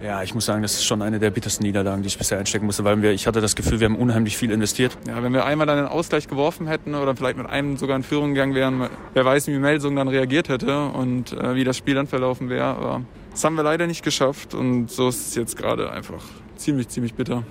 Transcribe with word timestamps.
Ja, 0.00 0.22
ich 0.22 0.32
muss 0.32 0.46
sagen, 0.46 0.62
das 0.62 0.74
ist 0.74 0.84
schon 0.84 1.02
eine 1.02 1.18
der 1.18 1.30
bittersten 1.30 1.64
Niederlagen, 1.64 2.02
die 2.02 2.06
ich 2.06 2.16
bisher 2.16 2.38
einstecken 2.38 2.66
musste, 2.66 2.84
weil 2.84 3.02
wir, 3.02 3.10
ich 3.10 3.26
hatte 3.26 3.40
das 3.40 3.56
Gefühl, 3.56 3.80
wir 3.80 3.86
haben 3.86 3.96
unheimlich 3.96 4.36
viel 4.36 4.52
investiert. 4.52 4.96
Ja, 5.08 5.24
wenn 5.24 5.32
wir 5.32 5.44
einmal 5.44 5.66
dann 5.66 5.76
einen 5.76 5.88
Ausgleich 5.88 6.28
geworfen 6.28 6.68
hätten 6.68 6.94
oder 6.94 7.16
vielleicht 7.16 7.36
mit 7.36 7.48
einem 7.48 7.76
sogar 7.76 7.96
in 7.96 8.04
Führung 8.04 8.32
gegangen 8.32 8.54
wären, 8.54 8.88
wer 9.14 9.24
weiß, 9.24 9.48
wie 9.48 9.58
Melsung 9.58 9.96
dann 9.96 10.06
reagiert 10.06 10.50
hätte 10.50 10.86
und 10.86 11.32
äh, 11.32 11.56
wie 11.56 11.64
das 11.64 11.76
Spiel 11.76 11.96
dann 11.96 12.06
verlaufen 12.06 12.48
wäre. 12.48 12.66
Aber 12.66 13.02
das 13.32 13.42
haben 13.42 13.56
wir 13.56 13.64
leider 13.64 13.88
nicht 13.88 14.04
geschafft 14.04 14.54
und 14.54 14.88
so 14.88 15.08
ist 15.08 15.30
es 15.30 15.34
jetzt 15.34 15.56
gerade 15.56 15.90
einfach 15.90 16.22
ziemlich, 16.54 16.86
ziemlich 16.90 17.14
bitter. 17.14 17.42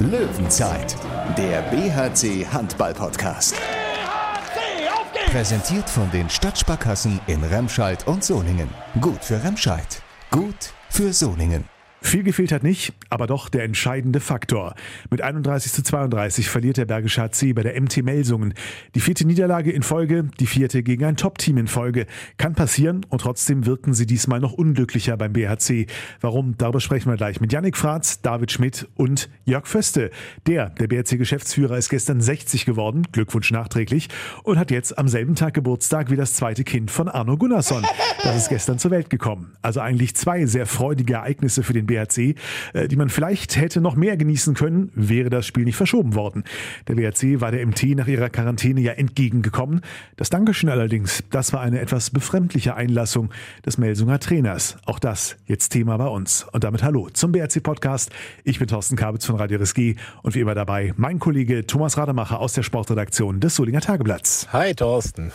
Löwenzeit, 0.00 0.96
der 1.38 1.62
BHC 1.70 2.44
Handball 2.44 2.92
Podcast. 2.92 3.54
BHC, 3.54 5.30
Präsentiert 5.30 5.88
von 5.88 6.10
den 6.10 6.28
Stadtsparkassen 6.28 7.20
in 7.28 7.44
Remscheid 7.44 8.04
und 8.08 8.24
Soningen. 8.24 8.68
Gut 9.00 9.22
für 9.22 9.40
Remscheid. 9.44 10.02
Gut 10.32 10.72
für 10.92 11.12
Soningen. 11.14 11.71
Viel 12.02 12.24
gefehlt 12.24 12.52
hat 12.52 12.62
nicht, 12.62 12.92
aber 13.08 13.26
doch 13.26 13.48
der 13.48 13.62
entscheidende 13.64 14.20
Faktor. 14.20 14.74
Mit 15.08 15.22
31 15.22 15.72
zu 15.72 15.82
32 15.82 16.50
verliert 16.50 16.76
der 16.76 16.84
Bergische 16.84 17.22
HC 17.22 17.54
bei 17.54 17.62
der 17.62 17.80
MT 17.80 18.02
Melsungen. 18.02 18.54
Die 18.94 19.00
vierte 19.00 19.24
Niederlage 19.24 19.70
in 19.70 19.82
Folge, 19.82 20.28
die 20.38 20.46
vierte 20.46 20.82
gegen 20.82 21.04
ein 21.04 21.16
Top-Team 21.16 21.56
in 21.56 21.68
Folge. 21.68 22.06
Kann 22.36 22.54
passieren 22.54 23.06
und 23.08 23.20
trotzdem 23.20 23.66
wirken 23.66 23.94
sie 23.94 24.04
diesmal 24.04 24.40
noch 24.40 24.52
unglücklicher 24.52 25.16
beim 25.16 25.32
BHC. 25.32 25.86
Warum? 26.20 26.56
Darüber 26.58 26.80
sprechen 26.80 27.08
wir 27.08 27.16
gleich 27.16 27.40
mit 27.40 27.52
Yannick 27.52 27.76
Fratz, 27.76 28.20
David 28.20 28.50
Schmidt 28.50 28.88
und 28.96 29.30
Jörg 29.44 29.66
Föste. 29.66 30.10
Der, 30.46 30.70
der 30.70 30.88
BHC-Geschäftsführer, 30.88 31.78
ist 31.78 31.88
gestern 31.88 32.20
60 32.20 32.66
geworden, 32.66 33.06
Glückwunsch 33.12 33.52
nachträglich, 33.52 34.08
und 34.42 34.58
hat 34.58 34.70
jetzt 34.70 34.98
am 34.98 35.08
selben 35.08 35.36
Tag 35.36 35.54
Geburtstag 35.54 36.10
wie 36.10 36.16
das 36.16 36.34
zweite 36.34 36.64
Kind 36.64 36.90
von 36.90 37.08
Arno 37.08 37.36
Gunnarsson. 37.36 37.84
Das 38.22 38.36
ist 38.36 38.48
gestern 38.48 38.78
zur 38.78 38.90
Welt 38.90 39.08
gekommen. 39.08 39.52
Also 39.62 39.80
eigentlich 39.80 40.14
zwei 40.16 40.46
sehr 40.46 40.66
freudige 40.66 41.14
Ereignisse 41.14 41.62
für 41.62 41.72
den 41.72 41.86
BHC, 41.86 41.91
äh, 41.96 42.88
die 42.88 42.96
man 42.96 43.08
vielleicht 43.08 43.56
hätte 43.56 43.80
noch 43.80 43.96
mehr 43.96 44.16
genießen 44.16 44.54
können, 44.54 44.90
wäre 44.94 45.30
das 45.30 45.46
Spiel 45.46 45.64
nicht 45.64 45.76
verschoben 45.76 46.14
worden. 46.14 46.44
Der 46.88 46.94
BHC 46.94 47.40
war 47.40 47.50
der 47.50 47.66
MT 47.66 47.96
nach 47.96 48.06
ihrer 48.06 48.30
Quarantäne 48.30 48.80
ja 48.80 48.92
entgegengekommen. 48.92 49.80
Das 50.16 50.30
Dankeschön 50.30 50.68
allerdings, 50.68 51.24
das 51.30 51.52
war 51.52 51.60
eine 51.60 51.80
etwas 51.80 52.10
befremdliche 52.10 52.74
Einlassung 52.74 53.30
des 53.64 53.78
Melsunger 53.78 54.18
Trainers. 54.18 54.76
Auch 54.84 54.98
das 54.98 55.36
jetzt 55.46 55.70
Thema 55.70 55.96
bei 55.96 56.06
uns. 56.06 56.46
Und 56.52 56.64
damit 56.64 56.82
hallo 56.82 57.08
zum 57.12 57.32
BRC 57.32 57.62
Podcast. 57.62 58.10
Ich 58.44 58.58
bin 58.58 58.68
Thorsten 58.68 58.96
Kabitz 58.96 59.26
von 59.26 59.36
Radio 59.36 59.58
RSG 59.58 59.96
und 60.22 60.34
wie 60.34 60.40
immer 60.40 60.54
dabei 60.54 60.92
mein 60.96 61.18
Kollege 61.18 61.66
Thomas 61.66 61.96
Rademacher 61.98 62.40
aus 62.40 62.52
der 62.52 62.62
Sportredaktion 62.62 63.40
des 63.40 63.56
Solinger 63.56 63.80
Tageblatts. 63.80 64.52
Hi 64.52 64.74
Thorsten. 64.74 65.32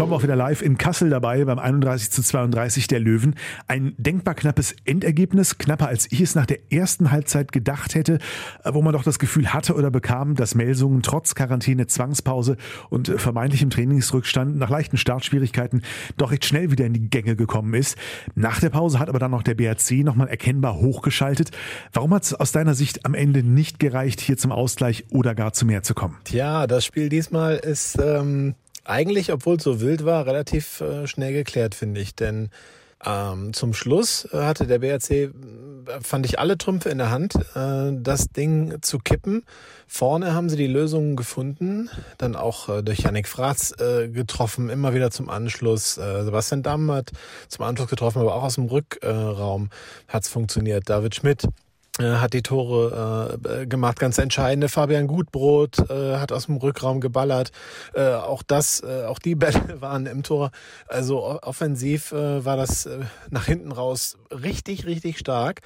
Tom 0.00 0.14
auch 0.14 0.22
wieder 0.22 0.34
live 0.34 0.62
in 0.62 0.78
Kassel 0.78 1.10
dabei 1.10 1.44
beim 1.44 1.58
31 1.58 2.10
zu 2.10 2.22
32 2.22 2.86
der 2.86 3.00
Löwen. 3.00 3.34
Ein 3.68 3.92
denkbar 3.98 4.34
knappes 4.34 4.74
Endergebnis, 4.86 5.58
knapper 5.58 5.88
als 5.88 6.10
ich 6.10 6.22
es 6.22 6.34
nach 6.34 6.46
der 6.46 6.72
ersten 6.72 7.10
Halbzeit 7.10 7.52
gedacht 7.52 7.94
hätte, 7.94 8.18
wo 8.64 8.80
man 8.80 8.94
doch 8.94 9.02
das 9.02 9.18
Gefühl 9.18 9.52
hatte 9.52 9.74
oder 9.74 9.90
bekam, 9.90 10.36
dass 10.36 10.54
Melsungen 10.54 11.02
trotz 11.02 11.34
Quarantäne, 11.34 11.86
Zwangspause 11.86 12.56
und 12.88 13.08
vermeintlichem 13.08 13.68
Trainingsrückstand 13.68 14.56
nach 14.56 14.70
leichten 14.70 14.96
Startschwierigkeiten 14.96 15.82
doch 16.16 16.30
recht 16.32 16.46
schnell 16.46 16.70
wieder 16.70 16.86
in 16.86 16.94
die 16.94 17.10
Gänge 17.10 17.36
gekommen 17.36 17.74
ist. 17.74 17.98
Nach 18.34 18.58
der 18.58 18.70
Pause 18.70 19.00
hat 19.00 19.10
aber 19.10 19.18
dann 19.18 19.32
noch 19.32 19.42
der 19.42 19.54
BRC 19.54 20.02
nochmal 20.02 20.28
erkennbar 20.28 20.76
hochgeschaltet. 20.76 21.50
Warum 21.92 22.14
hat 22.14 22.22
es 22.22 22.32
aus 22.32 22.52
deiner 22.52 22.72
Sicht 22.72 23.04
am 23.04 23.12
Ende 23.12 23.42
nicht 23.42 23.78
gereicht, 23.78 24.22
hier 24.22 24.38
zum 24.38 24.50
Ausgleich 24.50 25.04
oder 25.10 25.34
gar 25.34 25.52
zu 25.52 25.66
mehr 25.66 25.82
zu 25.82 25.92
kommen? 25.92 26.16
Tja, 26.24 26.66
das 26.66 26.86
Spiel 26.86 27.10
diesmal 27.10 27.56
ist 27.56 27.98
ähm, 28.02 28.54
eigentlich, 28.90 29.32
obwohl 29.32 29.56
es 29.56 29.64
so 29.64 29.80
wild 29.80 30.04
war, 30.04 30.26
relativ 30.26 30.80
äh, 30.80 31.06
schnell 31.06 31.32
geklärt, 31.32 31.74
finde 31.74 32.00
ich. 32.00 32.14
Denn 32.14 32.50
ähm, 33.04 33.54
zum 33.54 33.72
Schluss 33.72 34.26
äh, 34.32 34.42
hatte 34.42 34.66
der 34.66 34.80
BRC, 34.80 35.10
äh, 35.10 35.30
fand 36.02 36.26
ich, 36.26 36.38
alle 36.38 36.58
Trümpfe 36.58 36.90
in 36.90 36.98
der 36.98 37.10
Hand, 37.10 37.34
äh, 37.54 37.92
das 37.94 38.28
Ding 38.28 38.82
zu 38.82 38.98
kippen. 38.98 39.44
Vorne 39.86 40.34
haben 40.34 40.50
sie 40.50 40.56
die 40.56 40.66
Lösungen 40.66 41.16
gefunden, 41.16 41.88
dann 42.18 42.36
auch 42.36 42.68
äh, 42.68 42.82
durch 42.82 43.00
Yannick 43.00 43.26
Fratz 43.26 43.72
äh, 43.80 44.08
getroffen, 44.08 44.68
immer 44.68 44.92
wieder 44.92 45.10
zum 45.10 45.30
Anschluss. 45.30 45.96
Äh, 45.96 46.24
Sebastian 46.24 46.62
Damm 46.62 46.90
hat 46.90 47.10
zum 47.48 47.64
Anschluss 47.64 47.88
getroffen, 47.88 48.20
aber 48.20 48.34
auch 48.34 48.42
aus 48.42 48.56
dem 48.56 48.66
Rückraum 48.66 49.66
äh, 49.66 50.12
hat 50.12 50.24
es 50.24 50.28
funktioniert. 50.28 50.90
David 50.90 51.14
Schmidt 51.14 51.46
hat 52.02 52.32
die 52.32 52.42
Tore 52.42 53.38
äh, 53.44 53.66
gemacht, 53.66 53.98
ganz 53.98 54.18
entscheidende. 54.18 54.68
Fabian 54.68 55.06
Gutbrot 55.06 55.90
äh, 55.90 56.16
hat 56.16 56.32
aus 56.32 56.46
dem 56.46 56.56
Rückraum 56.56 57.00
geballert. 57.00 57.52
Äh, 57.94 58.12
auch 58.12 58.42
das, 58.42 58.82
äh, 58.82 59.04
auch 59.04 59.18
die 59.18 59.34
Bälle 59.36 59.80
waren 59.80 60.06
im 60.06 60.22
Tor. 60.22 60.50
Also 60.88 61.24
offensiv 61.42 62.12
äh, 62.12 62.44
war 62.44 62.56
das 62.56 62.86
äh, 62.86 63.00
nach 63.30 63.46
hinten 63.46 63.72
raus 63.72 64.18
richtig, 64.30 64.86
richtig 64.86 65.18
stark 65.18 65.60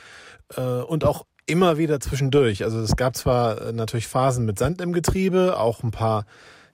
äh, 0.56 0.60
und 0.60 1.04
auch 1.04 1.24
immer 1.46 1.78
wieder 1.78 2.00
zwischendurch. 2.00 2.64
Also 2.64 2.80
es 2.80 2.96
gab 2.96 3.16
zwar 3.16 3.60
äh, 3.60 3.72
natürlich 3.72 4.08
Phasen 4.08 4.44
mit 4.44 4.58
Sand 4.58 4.80
im 4.80 4.92
Getriebe, 4.92 5.58
auch 5.58 5.82
ein 5.82 5.90
paar 5.90 6.26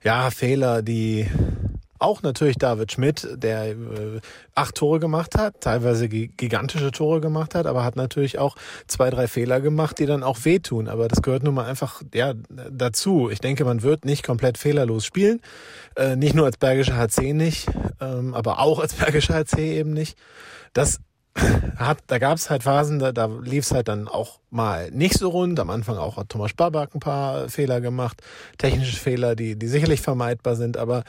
ja 0.03 0.31
Fehler, 0.31 0.81
die 0.81 1.27
auch 2.01 2.23
natürlich 2.23 2.57
David 2.57 2.91
Schmidt, 2.91 3.27
der 3.35 3.71
äh, 3.71 3.75
acht 4.55 4.75
Tore 4.75 4.99
gemacht 4.99 5.37
hat, 5.37 5.61
teilweise 5.61 6.09
gigantische 6.09 6.91
Tore 6.91 7.21
gemacht 7.21 7.55
hat, 7.55 7.65
aber 7.65 7.83
hat 7.83 7.95
natürlich 7.95 8.39
auch 8.39 8.55
zwei, 8.87 9.09
drei 9.09 9.27
Fehler 9.27 9.61
gemacht, 9.61 9.99
die 9.99 10.05
dann 10.05 10.23
auch 10.23 10.43
wehtun. 10.43 10.87
Aber 10.87 11.07
das 11.07 11.21
gehört 11.21 11.43
nun 11.43 11.53
mal 11.53 11.65
einfach 11.65 12.01
ja, 12.13 12.33
dazu. 12.69 13.29
Ich 13.29 13.39
denke, 13.39 13.65
man 13.65 13.83
wird 13.83 14.05
nicht 14.05 14.23
komplett 14.23 14.57
fehlerlos 14.57 15.05
spielen. 15.05 15.41
Äh, 15.95 16.15
nicht 16.15 16.33
nur 16.33 16.45
als 16.45 16.57
Bergischer 16.57 16.97
HC 16.97 17.33
nicht, 17.33 17.67
ähm, 17.99 18.33
aber 18.33 18.59
auch 18.59 18.79
als 18.79 18.93
Bergischer 18.93 19.35
HC 19.35 19.77
eben 19.77 19.93
nicht. 19.93 20.17
Das 20.73 20.99
hat, 21.77 21.99
da 22.07 22.17
gab 22.17 22.37
es 22.37 22.49
halt 22.49 22.63
Phasen, 22.63 22.99
da, 22.99 23.11
da 23.11 23.25
lief 23.25 23.65
es 23.65 23.71
halt 23.71 23.87
dann 23.87 24.07
auch 24.07 24.39
mal 24.49 24.91
nicht 24.91 25.17
so 25.17 25.29
rund. 25.29 25.59
Am 25.59 25.69
Anfang 25.69 25.97
auch 25.97 26.17
hat 26.17 26.29
Thomas 26.29 26.51
Sparback 26.51 26.93
ein 26.93 26.99
paar 26.99 27.47
Fehler 27.49 27.79
gemacht, 27.79 28.21
technische 28.57 28.97
Fehler, 28.97 29.35
die, 29.35 29.57
die 29.57 29.67
sicherlich 29.67 30.01
vermeidbar 30.01 30.55
sind, 30.55 30.77
aber 30.77 31.03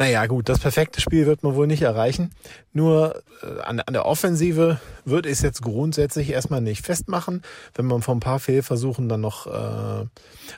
naja, 0.00 0.24
gut, 0.24 0.48
das 0.48 0.60
perfekte 0.60 0.98
Spiel 0.98 1.26
wird 1.26 1.42
man 1.42 1.54
wohl 1.54 1.66
nicht 1.66 1.82
erreichen. 1.82 2.30
Nur 2.72 3.22
äh, 3.42 3.60
an, 3.60 3.80
an 3.80 3.92
der 3.92 4.06
Offensive 4.06 4.80
würde 5.04 5.28
ich 5.28 5.34
es 5.34 5.42
jetzt 5.42 5.60
grundsätzlich 5.60 6.30
erstmal 6.30 6.62
nicht 6.62 6.86
festmachen. 6.86 7.42
Wenn 7.74 7.84
man 7.84 8.00
von 8.00 8.16
ein 8.16 8.20
paar 8.20 8.40
Fehlversuchen 8.40 9.10
dann 9.10 9.20
noch 9.20 9.46
äh, 9.46 10.06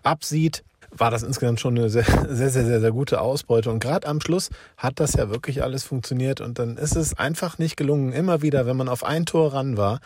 absieht, 0.04 0.62
war 0.92 1.10
das 1.10 1.24
insgesamt 1.24 1.58
schon 1.58 1.76
eine 1.76 1.90
sehr, 1.90 2.04
sehr, 2.28 2.50
sehr, 2.50 2.64
sehr, 2.64 2.80
sehr 2.80 2.92
gute 2.92 3.20
Ausbeute. 3.20 3.72
Und 3.72 3.80
gerade 3.80 4.06
am 4.06 4.20
Schluss 4.20 4.48
hat 4.76 5.00
das 5.00 5.14
ja 5.14 5.28
wirklich 5.28 5.64
alles 5.64 5.82
funktioniert. 5.82 6.40
Und 6.40 6.60
dann 6.60 6.76
ist 6.76 6.94
es 6.94 7.18
einfach 7.18 7.58
nicht 7.58 7.76
gelungen, 7.76 8.12
immer 8.12 8.42
wieder, 8.42 8.64
wenn 8.66 8.76
man 8.76 8.88
auf 8.88 9.02
ein 9.02 9.26
Tor 9.26 9.54
ran 9.54 9.76
war, 9.76 9.98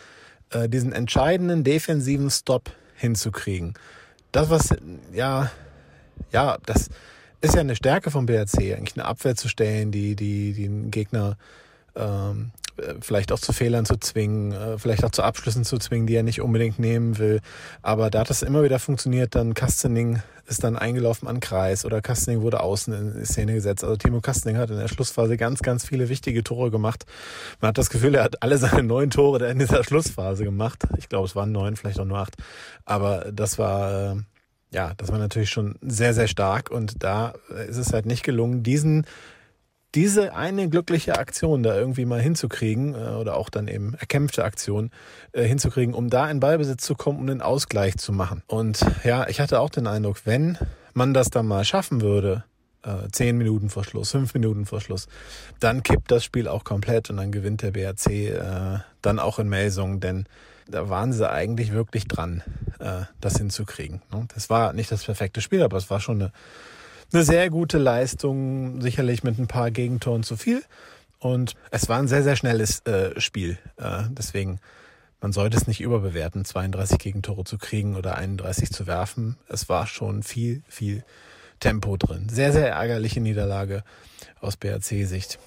äh, 0.49 0.67
diesen 0.67 0.93
entscheidenden 0.93 1.63
defensiven 1.63 2.31
Stop 2.31 2.71
hinzukriegen. 2.95 3.75
Das, 4.31 4.49
was, 4.49 4.69
ja, 5.13 5.51
ja, 6.31 6.57
das 6.65 6.89
ist 7.41 7.55
ja 7.55 7.61
eine 7.61 7.75
Stärke 7.75 8.11
vom 8.11 8.25
BRC, 8.25 8.57
eigentlich 8.75 8.95
eine 8.97 9.05
Abwehr 9.05 9.35
zu 9.35 9.47
stellen, 9.47 9.91
die, 9.91 10.15
die, 10.15 10.53
die 10.53 10.63
den 10.63 10.91
Gegner 10.91 11.37
ähm, 11.95 12.51
vielleicht 13.01 13.31
auch 13.31 13.39
zu 13.39 13.53
Fehlern 13.53 13.85
zu 13.85 13.97
zwingen, 13.97 14.51
äh, 14.51 14.77
vielleicht 14.77 15.03
auch 15.03 15.11
zu 15.11 15.23
Abschlüssen 15.23 15.63
zu 15.63 15.77
zwingen, 15.77 16.07
die 16.07 16.15
er 16.15 16.23
nicht 16.23 16.41
unbedingt 16.41 16.79
nehmen 16.79 17.17
will. 17.17 17.41
Aber 17.81 18.09
da 18.09 18.19
hat 18.19 18.29
das 18.29 18.43
immer 18.43 18.63
wieder 18.63 18.79
funktioniert, 18.79 19.35
dann 19.35 19.53
Kastening 19.53 20.21
ist 20.47 20.63
dann 20.63 20.77
eingelaufen 20.77 21.27
an 21.27 21.41
Kreis 21.41 21.83
oder 21.83 22.01
Kastening 22.01 22.41
wurde 22.41 22.61
außen 22.61 22.93
in 22.93 23.25
Szene 23.25 23.55
gesetzt. 23.55 23.83
Also 23.83 23.97
Timo 23.97 24.21
Kastening 24.21 24.57
hat 24.57 24.69
in 24.69 24.77
der 24.77 24.87
Schlussphase 24.87 25.35
ganz, 25.35 25.61
ganz 25.61 25.85
viele 25.85 26.07
wichtige 26.07 26.43
Tore 26.43 26.71
gemacht. 26.71 27.05
Man 27.59 27.69
hat 27.69 27.77
das 27.77 27.89
Gefühl, 27.89 28.15
er 28.15 28.23
hat 28.23 28.41
alle 28.43 28.57
seine 28.57 28.83
neun 28.83 29.09
Tore 29.09 29.45
in 29.49 29.59
dieser 29.59 29.83
Schlussphase 29.83 30.45
gemacht. 30.45 30.87
Ich 30.97 31.09
glaube, 31.09 31.25
es 31.25 31.35
waren 31.35 31.51
neun, 31.51 31.75
vielleicht 31.75 31.99
auch 31.99 32.05
nur 32.05 32.19
acht. 32.19 32.35
Aber 32.85 33.29
das 33.33 33.57
war, 33.59 34.13
äh, 34.13 34.15
ja, 34.71 34.93
das 34.97 35.11
war 35.11 35.19
natürlich 35.19 35.49
schon 35.49 35.75
sehr, 35.81 36.13
sehr 36.13 36.27
stark 36.27 36.71
und 36.71 37.03
da 37.03 37.33
ist 37.67 37.77
es 37.77 37.93
halt 37.93 38.05
nicht 38.05 38.23
gelungen, 38.23 38.63
diesen 38.63 39.05
diese 39.95 40.35
eine 40.35 40.69
glückliche 40.69 41.17
Aktion 41.17 41.63
da 41.63 41.75
irgendwie 41.75 42.05
mal 42.05 42.21
hinzukriegen 42.21 42.93
äh, 42.93 43.15
oder 43.15 43.35
auch 43.35 43.49
dann 43.49 43.67
eben 43.67 43.93
erkämpfte 43.95 44.43
Aktion 44.43 44.91
äh, 45.31 45.43
hinzukriegen, 45.43 45.93
um 45.95 46.09
da 46.09 46.29
in 46.29 46.39
Ballbesitz 46.39 46.85
zu 46.85 46.95
kommen, 46.95 47.19
um 47.19 47.27
den 47.27 47.41
Ausgleich 47.41 47.97
zu 47.97 48.11
machen. 48.11 48.43
Und 48.47 48.85
ja, 49.03 49.27
ich 49.27 49.39
hatte 49.39 49.59
auch 49.59 49.69
den 49.69 49.87
Eindruck, 49.87 50.21
wenn 50.25 50.57
man 50.93 51.13
das 51.13 51.29
dann 51.29 51.47
mal 51.47 51.63
schaffen 51.63 52.01
würde, 52.01 52.43
äh, 52.83 53.09
zehn 53.11 53.37
Minuten 53.37 53.69
vor 53.69 53.85
Schluss, 53.85 54.11
fünf 54.11 54.33
Minuten 54.33 54.65
vor 54.65 54.81
Schluss, 54.81 55.07
dann 55.59 55.83
kippt 55.83 56.11
das 56.11 56.23
Spiel 56.23 56.47
auch 56.47 56.63
komplett 56.63 57.09
und 57.09 57.17
dann 57.17 57.31
gewinnt 57.31 57.61
der 57.61 57.71
BRC 57.71 58.83
dann 59.01 59.19
auch 59.19 59.39
in 59.39 59.49
Melsung, 59.49 59.99
denn 59.99 60.25
da 60.69 60.89
waren 60.89 61.13
sie 61.13 61.29
eigentlich 61.29 61.71
wirklich 61.71 62.07
dran, 62.07 62.43
äh, 62.79 63.03
das 63.21 63.37
hinzukriegen. 63.37 64.01
Ne? 64.11 64.27
Das 64.33 64.49
war 64.49 64.73
nicht 64.73 64.91
das 64.91 65.05
perfekte 65.05 65.41
Spiel, 65.41 65.63
aber 65.63 65.77
es 65.77 65.89
war 65.89 65.99
schon 65.99 66.21
eine, 66.21 66.31
eine 67.13 67.23
sehr 67.23 67.49
gute 67.49 67.77
Leistung, 67.77 68.81
sicherlich 68.81 69.23
mit 69.23 69.37
ein 69.37 69.47
paar 69.47 69.71
Gegentoren 69.71 70.23
zu 70.23 70.37
viel. 70.37 70.63
Und 71.19 71.55
es 71.71 71.89
war 71.89 71.99
ein 71.99 72.07
sehr, 72.07 72.23
sehr 72.23 72.35
schnelles 72.35 72.85
äh, 72.85 73.19
Spiel. 73.19 73.57
Äh, 73.77 74.03
deswegen, 74.09 74.59
man 75.21 75.33
sollte 75.33 75.57
es 75.57 75.67
nicht 75.67 75.81
überbewerten, 75.81 76.45
32 76.45 76.99
Gegentore 76.99 77.43
zu 77.43 77.57
kriegen 77.57 77.95
oder 77.95 78.15
31 78.15 78.71
zu 78.71 78.85
werfen. 78.85 79.37
Es 79.47 79.67
war 79.67 79.87
schon 79.87 80.21
viel, 80.21 80.61
viel 80.67 81.03
Tempo 81.59 81.97
drin. 81.97 82.29
Sehr, 82.29 82.51
sehr 82.51 82.69
ärgerliche 82.69 83.19
Niederlage 83.19 83.83
aus 84.41 84.57
BRC-Sicht. 84.57 85.39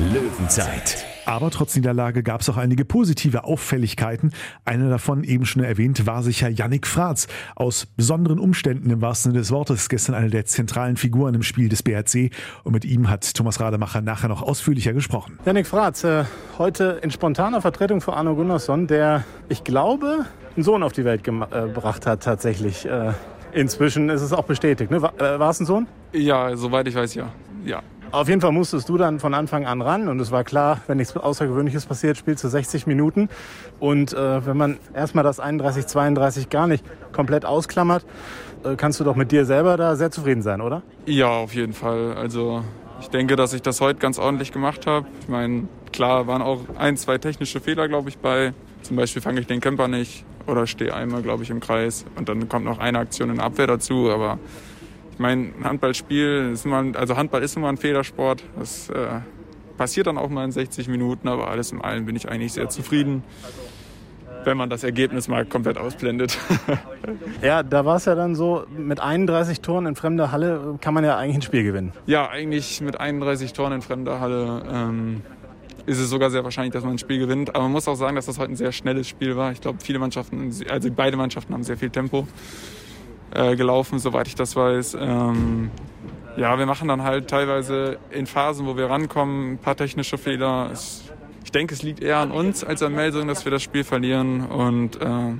Löwenzeit 0.00 1.06
Aber 1.26 1.50
trotz 1.50 1.74
Niederlage 1.74 2.22
gab 2.22 2.42
es 2.42 2.48
auch 2.48 2.56
einige 2.56 2.84
positive 2.84 3.44
Auffälligkeiten. 3.44 4.32
Eine 4.64 4.90
davon, 4.90 5.24
eben 5.24 5.46
schon 5.46 5.62
erwähnt, 5.62 6.06
war 6.06 6.22
sicher 6.22 6.48
Yannick 6.48 6.86
Fratz. 6.86 7.26
Aus 7.56 7.86
besonderen 7.86 8.38
Umständen 8.38 8.90
im 8.90 9.00
wahrsten 9.00 9.32
Sinne 9.32 9.40
des 9.40 9.50
Wortes 9.50 9.88
gestern 9.88 10.14
eine 10.14 10.30
der 10.30 10.44
zentralen 10.44 10.96
Figuren 10.96 11.34
im 11.34 11.42
Spiel 11.42 11.68
des 11.68 11.82
BRC. 11.82 12.30
Und 12.62 12.72
mit 12.72 12.84
ihm 12.84 13.08
hat 13.08 13.34
Thomas 13.34 13.60
Rademacher 13.60 14.00
nachher 14.00 14.28
noch 14.28 14.42
ausführlicher 14.42 14.92
gesprochen. 14.92 15.38
Yannick 15.46 15.66
Fratz, 15.66 16.04
äh, 16.04 16.24
heute 16.58 17.00
in 17.02 17.10
spontaner 17.10 17.60
Vertretung 17.60 18.00
für 18.00 18.14
Arno 18.14 18.34
Gunnarsson, 18.34 18.86
der, 18.86 19.24
ich 19.48 19.64
glaube, 19.64 20.26
einen 20.56 20.64
Sohn 20.64 20.82
auf 20.82 20.92
die 20.92 21.04
Welt 21.04 21.24
gebracht 21.24 22.06
hat 22.06 22.22
tatsächlich. 22.22 22.86
Äh, 22.86 23.12
inzwischen 23.52 24.10
ist 24.10 24.22
es 24.22 24.32
auch 24.32 24.44
bestätigt. 24.44 24.90
Ne? 24.90 25.00
War, 25.00 25.14
äh, 25.20 25.38
war 25.38 25.50
es 25.50 25.60
ein 25.60 25.66
Sohn? 25.66 25.86
Ja, 26.12 26.56
soweit 26.56 26.86
ich 26.88 26.94
weiß, 26.94 27.14
ja. 27.14 27.32
ja. 27.64 27.82
Auf 28.14 28.28
jeden 28.28 28.40
Fall 28.40 28.52
musstest 28.52 28.88
du 28.88 28.96
dann 28.96 29.18
von 29.18 29.34
Anfang 29.34 29.66
an 29.66 29.82
ran 29.82 30.06
und 30.06 30.20
es 30.20 30.30
war 30.30 30.44
klar, 30.44 30.80
wenn 30.86 30.98
nichts 30.98 31.16
Außergewöhnliches 31.16 31.86
passiert, 31.86 32.16
spielst 32.16 32.44
du 32.44 32.48
60 32.48 32.86
Minuten. 32.86 33.28
Und 33.80 34.12
äh, 34.12 34.46
wenn 34.46 34.56
man 34.56 34.78
erstmal 34.94 35.24
das 35.24 35.40
31, 35.40 35.88
32 35.88 36.48
gar 36.48 36.68
nicht 36.68 36.84
komplett 37.10 37.44
ausklammert, 37.44 38.06
äh, 38.62 38.76
kannst 38.76 39.00
du 39.00 39.04
doch 39.04 39.16
mit 39.16 39.32
dir 39.32 39.44
selber 39.44 39.76
da 39.76 39.96
sehr 39.96 40.12
zufrieden 40.12 40.42
sein, 40.42 40.60
oder? 40.60 40.82
Ja, 41.06 41.26
auf 41.26 41.56
jeden 41.56 41.72
Fall. 41.72 42.14
Also 42.14 42.62
ich 43.00 43.08
denke, 43.08 43.34
dass 43.34 43.52
ich 43.52 43.62
das 43.62 43.80
heute 43.80 43.98
ganz 43.98 44.20
ordentlich 44.20 44.52
gemacht 44.52 44.86
habe. 44.86 45.08
Ich 45.22 45.28
meine, 45.28 45.66
klar 45.90 46.28
waren 46.28 46.40
auch 46.40 46.60
ein, 46.78 46.96
zwei 46.96 47.18
technische 47.18 47.58
Fehler, 47.58 47.88
glaube 47.88 48.10
ich, 48.10 48.18
bei. 48.18 48.54
Zum 48.82 48.94
Beispiel 48.94 49.22
fange 49.22 49.40
ich 49.40 49.48
den 49.48 49.60
Camper 49.60 49.88
nicht 49.88 50.24
oder 50.46 50.68
stehe 50.68 50.94
einmal, 50.94 51.22
glaube 51.22 51.42
ich, 51.42 51.50
im 51.50 51.58
Kreis. 51.58 52.04
Und 52.14 52.28
dann 52.28 52.48
kommt 52.48 52.64
noch 52.64 52.78
eine 52.78 53.00
Aktion 53.00 53.30
in 53.30 53.36
der 53.38 53.46
Abwehr 53.46 53.66
dazu. 53.66 54.08
Aber 54.12 54.38
ich 55.14 55.20
meine, 55.20 55.52
ein 55.56 55.64
Handballspiel, 55.64 56.50
ist 56.52 56.66
immer, 56.66 56.84
also 56.94 57.16
Handball 57.16 57.42
ist 57.44 57.56
immer 57.56 57.68
ein 57.68 57.76
Federsport. 57.76 58.42
Das 58.58 58.90
äh, 58.90 59.20
passiert 59.78 60.08
dann 60.08 60.18
auch 60.18 60.28
mal 60.28 60.44
in 60.44 60.50
60 60.50 60.88
Minuten, 60.88 61.28
aber 61.28 61.48
alles 61.48 61.70
in 61.70 61.80
allem 61.80 62.04
bin 62.04 62.16
ich 62.16 62.28
eigentlich 62.28 62.52
sehr 62.52 62.68
zufrieden 62.68 63.22
wenn 64.46 64.58
man 64.58 64.68
das 64.68 64.84
Ergebnis 64.84 65.26
mal 65.26 65.46
komplett 65.46 65.78
ausblendet. 65.78 66.38
ja, 67.42 67.62
da 67.62 67.86
war 67.86 67.96
es 67.96 68.04
ja 68.04 68.14
dann 68.14 68.34
so, 68.34 68.66
mit 68.76 69.00
31 69.00 69.62
Toren 69.62 69.86
in 69.86 69.94
fremder 69.94 70.32
Halle 70.32 70.76
kann 70.82 70.92
man 70.92 71.02
ja 71.02 71.16
eigentlich 71.16 71.36
ein 71.36 71.42
Spiel 71.42 71.64
gewinnen. 71.64 71.94
Ja, 72.04 72.28
eigentlich 72.28 72.82
mit 72.82 73.00
31 73.00 73.54
Toren 73.54 73.72
in 73.72 73.80
fremder 73.80 74.20
Halle 74.20 74.62
ähm, 74.70 75.22
ist 75.86 75.98
es 75.98 76.10
sogar 76.10 76.30
sehr 76.30 76.44
wahrscheinlich, 76.44 76.74
dass 76.74 76.84
man 76.84 76.92
ein 76.92 76.98
Spiel 76.98 77.20
gewinnt. 77.20 77.54
Aber 77.54 77.62
man 77.62 77.72
muss 77.72 77.88
auch 77.88 77.94
sagen, 77.94 78.16
dass 78.16 78.26
das 78.26 78.38
heute 78.38 78.52
ein 78.52 78.56
sehr 78.56 78.72
schnelles 78.72 79.08
Spiel 79.08 79.34
war. 79.34 79.50
Ich 79.52 79.62
glaube, 79.62 79.78
viele 79.80 79.98
Mannschaften, 79.98 80.52
also 80.68 80.90
beide 80.94 81.16
Mannschaften 81.16 81.54
haben 81.54 81.62
sehr 81.62 81.78
viel 81.78 81.88
Tempo 81.88 82.28
äh, 83.34 83.56
gelaufen, 83.56 83.98
soweit 83.98 84.28
ich 84.28 84.34
das 84.34 84.56
weiß. 84.56 84.96
Ähm, 85.00 85.70
ja, 86.36 86.58
wir 86.58 86.66
machen 86.66 86.88
dann 86.88 87.02
halt 87.02 87.28
teilweise 87.28 87.98
in 88.10 88.26
Phasen, 88.26 88.66
wo 88.66 88.76
wir 88.76 88.90
rankommen, 88.90 89.52
ein 89.52 89.58
paar 89.58 89.76
technische 89.76 90.18
Fehler. 90.18 90.70
ich 91.44 91.52
denke, 91.52 91.74
es 91.74 91.82
liegt 91.82 92.02
eher 92.02 92.18
an 92.18 92.30
uns 92.32 92.64
als 92.64 92.82
an 92.82 92.94
Melsung, 92.94 93.28
dass 93.28 93.44
wir 93.44 93.52
das 93.52 93.62
Spiel 93.62 93.84
verlieren. 93.84 94.46
Und 94.46 95.00
äh, 95.00 95.34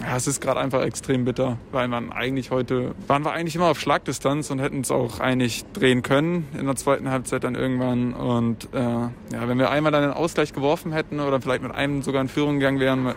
ja, 0.00 0.16
es 0.16 0.26
ist 0.26 0.40
gerade 0.40 0.60
einfach 0.60 0.82
extrem 0.82 1.24
bitter, 1.24 1.58
weil 1.72 1.88
man 1.88 2.12
eigentlich 2.12 2.50
heute, 2.50 2.94
waren 3.08 3.24
wir 3.24 3.32
eigentlich 3.32 3.56
immer 3.56 3.66
auf 3.66 3.80
Schlagdistanz 3.80 4.50
und 4.50 4.60
hätten 4.60 4.80
es 4.82 4.90
auch 4.90 5.20
eigentlich 5.20 5.64
drehen 5.72 6.02
können 6.02 6.46
in 6.58 6.66
der 6.66 6.76
zweiten 6.76 7.10
Halbzeit 7.10 7.44
dann 7.44 7.54
irgendwann. 7.54 8.14
Und 8.14 8.68
äh, 8.72 8.78
ja, 8.78 9.48
wenn 9.48 9.58
wir 9.58 9.70
einmal 9.70 9.92
dann 9.92 10.02
den 10.02 10.12
Ausgleich 10.12 10.52
geworfen 10.52 10.92
hätten 10.92 11.20
oder 11.20 11.40
vielleicht 11.40 11.62
mit 11.62 11.72
einem 11.72 12.02
sogar 12.02 12.22
in 12.22 12.28
Führung 12.28 12.58
gegangen 12.58 12.80
wären, 12.80 13.14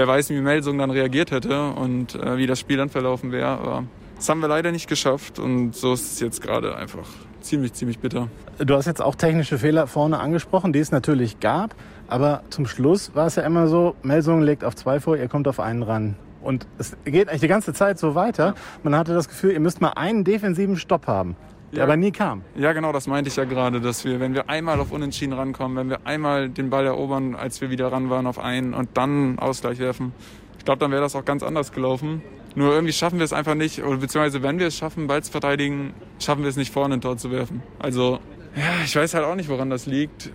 wer 0.00 0.08
weiß, 0.08 0.30
wie 0.30 0.40
Melsung 0.40 0.78
dann 0.78 0.90
reagiert 0.90 1.30
hätte 1.30 1.72
und 1.72 2.14
äh, 2.14 2.38
wie 2.38 2.46
das 2.46 2.58
Spiel 2.58 2.78
dann 2.78 2.88
verlaufen 2.88 3.32
wäre. 3.32 3.48
Aber 3.48 3.84
das 4.16 4.30
haben 4.30 4.40
wir 4.40 4.48
leider 4.48 4.72
nicht 4.72 4.88
geschafft 4.88 5.38
und 5.38 5.76
so 5.76 5.92
ist 5.92 6.12
es 6.12 6.20
jetzt 6.20 6.40
gerade 6.40 6.74
einfach 6.74 7.06
ziemlich, 7.42 7.74
ziemlich 7.74 7.98
bitter. 7.98 8.28
Du 8.58 8.74
hast 8.74 8.86
jetzt 8.86 9.02
auch 9.02 9.14
technische 9.14 9.58
Fehler 9.58 9.86
vorne 9.86 10.18
angesprochen, 10.18 10.72
die 10.72 10.78
es 10.78 10.90
natürlich 10.90 11.38
gab. 11.40 11.74
Aber 12.08 12.42
zum 12.48 12.64
Schluss 12.64 13.14
war 13.14 13.26
es 13.26 13.36
ja 13.36 13.42
immer 13.42 13.68
so, 13.68 13.94
Melsung 14.02 14.40
legt 14.40 14.64
auf 14.64 14.74
zwei 14.74 15.00
vor, 15.00 15.18
ihr 15.18 15.28
kommt 15.28 15.46
auf 15.46 15.60
einen 15.60 15.82
ran. 15.82 16.16
Und 16.40 16.66
es 16.78 16.96
geht 17.04 17.28
eigentlich 17.28 17.42
die 17.42 17.48
ganze 17.48 17.74
Zeit 17.74 17.98
so 17.98 18.14
weiter. 18.14 18.54
Man 18.82 18.96
hatte 18.96 19.12
das 19.12 19.28
Gefühl, 19.28 19.52
ihr 19.52 19.60
müsst 19.60 19.82
mal 19.82 19.90
einen 19.90 20.24
defensiven 20.24 20.76
Stopp 20.76 21.08
haben, 21.08 21.36
der 21.72 21.78
ja. 21.78 21.84
aber 21.84 21.96
nie 21.96 22.10
kam. 22.10 22.42
Ja, 22.56 22.72
genau, 22.72 22.92
das 22.92 23.06
meinte 23.06 23.28
ich 23.28 23.36
ja 23.36 23.44
gerade, 23.44 23.80
dass 23.80 24.04
wir, 24.04 24.20
wenn 24.20 24.34
wir 24.34 24.48
einmal 24.48 24.80
auf 24.80 24.92
Unentschieden 24.92 25.32
rankommen, 25.32 25.76
wenn 25.76 25.90
wir 25.90 26.06
einmal 26.06 26.48
den 26.48 26.70
Ball 26.70 26.86
erobern, 26.86 27.34
als 27.34 27.60
wir 27.60 27.70
wieder 27.70 27.92
ran 27.92 28.10
waren 28.10 28.26
auf 28.26 28.38
einen 28.38 28.74
und 28.74 28.90
dann 28.94 29.38
Ausgleich 29.38 29.78
werfen, 29.78 30.12
ich 30.58 30.64
glaube, 30.64 30.80
dann 30.80 30.90
wäre 30.90 31.02
das 31.02 31.16
auch 31.16 31.24
ganz 31.24 31.42
anders 31.42 31.72
gelaufen. 31.72 32.22
Nur 32.54 32.72
irgendwie 32.72 32.92
schaffen 32.92 33.18
wir 33.18 33.24
es 33.24 33.32
einfach 33.32 33.54
nicht, 33.54 33.82
oder 33.82 33.96
beziehungsweise 33.96 34.42
wenn 34.42 34.58
wir 34.58 34.66
es 34.66 34.76
schaffen, 34.76 35.06
Ball 35.06 35.22
zu 35.22 35.30
verteidigen, 35.30 35.94
schaffen 36.18 36.42
wir 36.42 36.50
es 36.50 36.56
nicht 36.56 36.72
vorne 36.72 36.94
ein 36.94 37.00
Tor 37.00 37.16
zu 37.16 37.30
werfen. 37.30 37.62
Also, 37.78 38.18
ja, 38.56 38.84
ich 38.84 38.94
weiß 38.94 39.14
halt 39.14 39.24
auch 39.24 39.36
nicht, 39.36 39.48
woran 39.48 39.70
das 39.70 39.86
liegt 39.86 40.30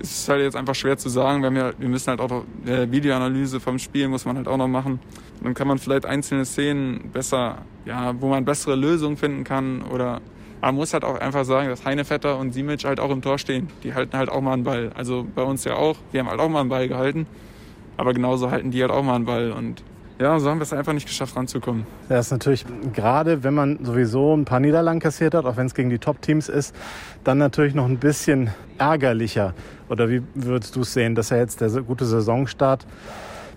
es 0.00 0.20
ist 0.20 0.28
halt 0.28 0.42
jetzt 0.42 0.56
einfach 0.56 0.74
schwer 0.74 0.96
zu 0.96 1.08
sagen. 1.08 1.42
Wir, 1.42 1.52
ja, 1.52 1.72
wir 1.78 1.88
müssen 1.88 2.08
halt 2.08 2.20
auch 2.20 2.28
noch, 2.28 2.44
äh, 2.66 2.90
Videoanalyse 2.90 3.60
vom 3.60 3.78
Spiel 3.78 4.08
muss 4.08 4.24
man 4.24 4.36
halt 4.36 4.48
auch 4.48 4.56
noch 4.56 4.68
machen. 4.68 5.00
Und 5.38 5.44
dann 5.44 5.54
kann 5.54 5.68
man 5.68 5.78
vielleicht 5.78 6.06
einzelne 6.06 6.44
Szenen 6.44 7.10
besser, 7.12 7.58
ja, 7.84 8.20
wo 8.20 8.28
man 8.28 8.44
bessere 8.44 8.76
Lösungen 8.76 9.16
finden 9.16 9.44
kann 9.44 9.82
oder 9.82 10.20
man 10.64 10.76
muss 10.76 10.94
halt 10.94 11.04
auch 11.04 11.20
einfach 11.20 11.44
sagen, 11.44 11.68
dass 11.68 11.84
Heinevetter 11.84 12.38
und 12.38 12.52
Simic 12.52 12.84
halt 12.84 12.98
auch 12.98 13.10
im 13.10 13.20
Tor 13.20 13.38
stehen. 13.38 13.68
Die 13.82 13.92
halten 13.92 14.16
halt 14.16 14.30
auch 14.30 14.40
mal 14.40 14.54
einen 14.54 14.64
Ball. 14.64 14.90
Also 14.94 15.26
bei 15.34 15.42
uns 15.42 15.64
ja 15.64 15.74
auch. 15.74 15.96
Wir 16.10 16.20
haben 16.20 16.30
halt 16.30 16.40
auch 16.40 16.48
mal 16.48 16.60
einen 16.60 16.70
Ball 16.70 16.88
gehalten. 16.88 17.26
Aber 17.98 18.14
genauso 18.14 18.50
halten 18.50 18.70
die 18.70 18.80
halt 18.80 18.90
auch 18.90 19.02
mal 19.02 19.16
einen 19.16 19.26
Ball. 19.26 19.52
Und 19.52 19.82
ja, 20.18 20.38
so 20.38 20.48
haben 20.48 20.58
wir 20.58 20.62
es 20.62 20.72
einfach 20.72 20.94
nicht 20.94 21.06
geschafft, 21.06 21.36
ranzukommen. 21.36 21.86
Das 22.08 22.26
ist 22.26 22.32
natürlich 22.32 22.64
gerade, 22.94 23.44
wenn 23.44 23.52
man 23.52 23.84
sowieso 23.84 24.34
ein 24.34 24.46
paar 24.46 24.58
Niederlagen 24.58 25.00
kassiert 25.00 25.34
hat, 25.34 25.44
auch 25.44 25.58
wenn 25.58 25.66
es 25.66 25.74
gegen 25.74 25.90
die 25.90 25.98
Top-Teams 25.98 26.48
ist, 26.48 26.74
dann 27.24 27.36
natürlich 27.36 27.74
noch 27.74 27.86
ein 27.86 27.98
bisschen 27.98 28.50
ärgerlicher. 28.78 29.52
Oder 29.90 30.08
wie 30.08 30.22
würdest 30.34 30.76
du 30.76 30.80
es 30.80 30.94
sehen, 30.94 31.14
dass 31.14 31.28
ja 31.28 31.36
jetzt 31.36 31.60
der 31.60 31.68
gute 31.82 32.06
Saisonstart 32.06 32.86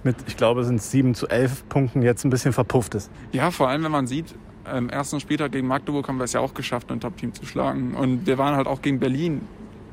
mit, 0.03 0.17
ich 0.27 0.35
glaube, 0.35 0.65
sind 0.65 0.81
es 0.81 0.91
7 0.91 1.15
zu 1.15 1.27
11 1.27 1.69
Punkten 1.69 2.01
jetzt 2.01 2.25
ein 2.25 2.29
bisschen 2.31 2.51
verpufft 2.51 2.95
ist? 2.95 3.09
Ja, 3.31 3.49
vor 3.49 3.69
allem, 3.69 3.85
wenn 3.85 3.91
man 3.91 4.07
sieht, 4.07 4.35
im 4.75 4.89
ersten 4.89 5.19
Spieltag 5.19 5.51
gegen 5.51 5.67
Magdeburg 5.67 6.07
haben 6.07 6.17
wir 6.17 6.23
es 6.23 6.33
ja 6.33 6.39
auch 6.39 6.53
geschafft, 6.53 6.91
ein 6.91 6.99
Top-Team 6.99 7.33
zu 7.33 7.45
schlagen. 7.45 7.93
Und 7.93 8.27
wir 8.27 8.37
waren 8.37 8.55
halt 8.55 8.67
auch 8.67 8.81
gegen 8.81 8.99
Berlin 8.99 9.41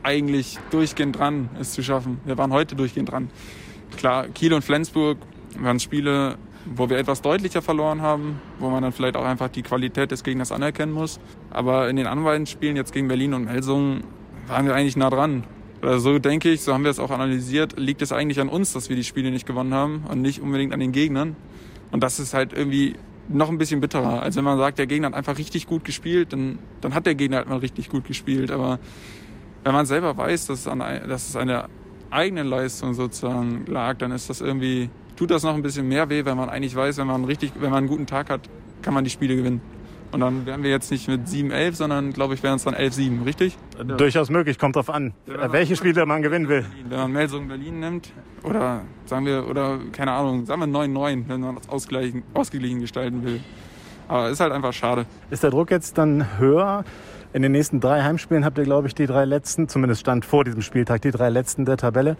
eigentlich 0.02 0.58
durchgehend 0.70 1.18
dran, 1.18 1.48
es 1.58 1.72
zu 1.72 1.82
schaffen. 1.82 2.20
Wir 2.24 2.36
waren 2.38 2.52
heute 2.52 2.76
durchgehend 2.76 3.10
dran. 3.10 3.30
Klar, 3.96 4.28
Kiel 4.28 4.52
und 4.52 4.62
Flensburg 4.62 5.18
waren 5.58 5.80
Spiele, 5.80 6.36
wo 6.66 6.90
wir 6.90 6.98
etwas 6.98 7.22
deutlicher 7.22 7.62
verloren 7.62 8.02
haben, 8.02 8.40
wo 8.58 8.70
man 8.70 8.82
dann 8.82 8.92
vielleicht 8.92 9.16
auch 9.16 9.24
einfach 9.24 9.48
die 9.48 9.62
Qualität 9.62 10.10
des 10.10 10.24
Gegners 10.24 10.52
anerkennen 10.52 10.92
muss. 10.92 11.20
Aber 11.50 11.88
in 11.88 11.96
den 11.96 12.06
anderen 12.06 12.46
Spielen 12.46 12.76
jetzt 12.76 12.92
gegen 12.92 13.08
Berlin 13.08 13.34
und 13.34 13.44
Melsungen 13.44 14.04
waren 14.46 14.66
wir 14.66 14.74
eigentlich 14.74 14.96
nah 14.96 15.10
dran. 15.10 15.44
Oder 15.82 15.98
so 16.00 16.18
denke 16.18 16.50
ich, 16.50 16.62
so 16.62 16.72
haben 16.72 16.84
wir 16.84 16.90
es 16.90 16.98
auch 16.98 17.10
analysiert, 17.10 17.78
liegt 17.78 18.00
es 18.02 18.12
eigentlich 18.12 18.40
an 18.40 18.48
uns, 18.48 18.72
dass 18.72 18.88
wir 18.88 18.96
die 18.96 19.04
Spiele 19.04 19.30
nicht 19.30 19.46
gewonnen 19.46 19.74
haben 19.74 20.04
und 20.10 20.22
nicht 20.22 20.40
unbedingt 20.40 20.72
an 20.72 20.80
den 20.80 20.92
Gegnern. 20.92 21.36
Und 21.92 22.02
das 22.02 22.18
ist 22.18 22.34
halt 22.34 22.52
irgendwie 22.52 22.94
noch 23.28 23.48
ein 23.48 23.58
bisschen 23.58 23.80
bitterer. 23.80 24.22
als 24.22 24.36
wenn 24.36 24.44
man 24.44 24.58
sagt, 24.58 24.78
der 24.78 24.86
Gegner 24.86 25.08
hat 25.08 25.14
einfach 25.14 25.38
richtig 25.38 25.66
gut 25.66 25.84
gespielt, 25.84 26.32
dann, 26.32 26.58
dann 26.80 26.94
hat 26.94 27.06
der 27.06 27.14
Gegner 27.14 27.38
halt 27.38 27.48
mal 27.48 27.58
richtig 27.58 27.88
gut 27.88 28.04
gespielt. 28.04 28.50
Aber 28.50 28.78
wenn 29.62 29.72
man 29.72 29.86
selber 29.86 30.16
weiß, 30.16 30.46
dass 30.46 30.60
es 30.60 30.68
an, 30.68 30.78
dass 30.78 31.28
es 31.28 31.36
an 31.36 31.48
der 31.48 31.68
eigenen 32.10 32.46
Leistung 32.46 32.94
sozusagen 32.94 33.64
lag, 33.66 33.96
dann 33.96 34.12
ist 34.12 34.30
das 34.30 34.40
irgendwie 34.40 34.90
tut 35.16 35.30
das 35.30 35.42
noch 35.42 35.54
ein 35.54 35.62
bisschen 35.62 35.88
mehr 35.88 36.08
weh, 36.10 36.24
wenn 36.24 36.36
man 36.36 36.48
eigentlich 36.48 36.74
weiß, 36.74 36.98
wenn 36.98 37.06
man 37.06 37.24
richtig, 37.24 37.52
wenn 37.56 37.70
man 37.70 37.78
einen 37.78 37.88
guten 37.88 38.06
Tag 38.06 38.30
hat, 38.30 38.48
kann 38.82 38.94
man 38.94 39.04
die 39.04 39.10
Spiele 39.10 39.36
gewinnen. 39.36 39.60
Und 40.14 40.20
dann 40.20 40.46
wären 40.46 40.62
wir 40.62 40.70
jetzt 40.70 40.92
nicht 40.92 41.08
mit 41.08 41.26
7-11, 41.26 41.72
sondern 41.72 42.12
glaube 42.12 42.34
ich, 42.34 42.44
wären 42.44 42.54
es 42.54 42.62
dann 42.62 42.74
11-7, 42.76 43.24
richtig? 43.26 43.58
Ja. 43.76 43.82
Durchaus 43.82 44.30
möglich, 44.30 44.60
kommt 44.60 44.76
drauf 44.76 44.88
an, 44.88 45.12
ja, 45.26 45.50
welche 45.50 45.74
Spiele 45.74 46.06
man 46.06 46.22
gewinnen 46.22 46.48
will. 46.48 46.64
Wenn 46.88 46.98
man 46.98 47.10
Melsungen 47.10 47.48
Berlin 47.48 47.80
nimmt, 47.80 48.12
oder 48.44 48.82
sagen 49.06 49.26
wir, 49.26 49.48
oder 49.48 49.80
keine 49.90 50.12
Ahnung, 50.12 50.46
sagen 50.46 50.60
wir 50.60 50.68
9-9, 50.68 51.24
wenn 51.26 51.40
man 51.40 51.56
das 51.56 51.68
ausgleichen, 51.68 52.22
ausgeglichen 52.32 52.78
gestalten 52.78 53.24
will. 53.24 53.40
Aber 54.06 54.30
ist 54.30 54.38
halt 54.38 54.52
einfach 54.52 54.72
schade. 54.72 55.06
Ist 55.30 55.42
der 55.42 55.50
Druck 55.50 55.72
jetzt 55.72 55.98
dann 55.98 56.38
höher? 56.38 56.84
In 57.32 57.42
den 57.42 57.50
nächsten 57.50 57.80
drei 57.80 58.04
Heimspielen 58.04 58.44
habt 58.44 58.56
ihr, 58.58 58.64
glaube 58.64 58.86
ich, 58.86 58.94
die 58.94 59.06
drei 59.06 59.24
letzten, 59.24 59.68
zumindest 59.68 60.02
stand 60.02 60.24
vor 60.24 60.44
diesem 60.44 60.62
Spieltag, 60.62 61.02
die 61.02 61.10
drei 61.10 61.28
letzten 61.28 61.64
der 61.64 61.76
Tabelle. 61.76 62.16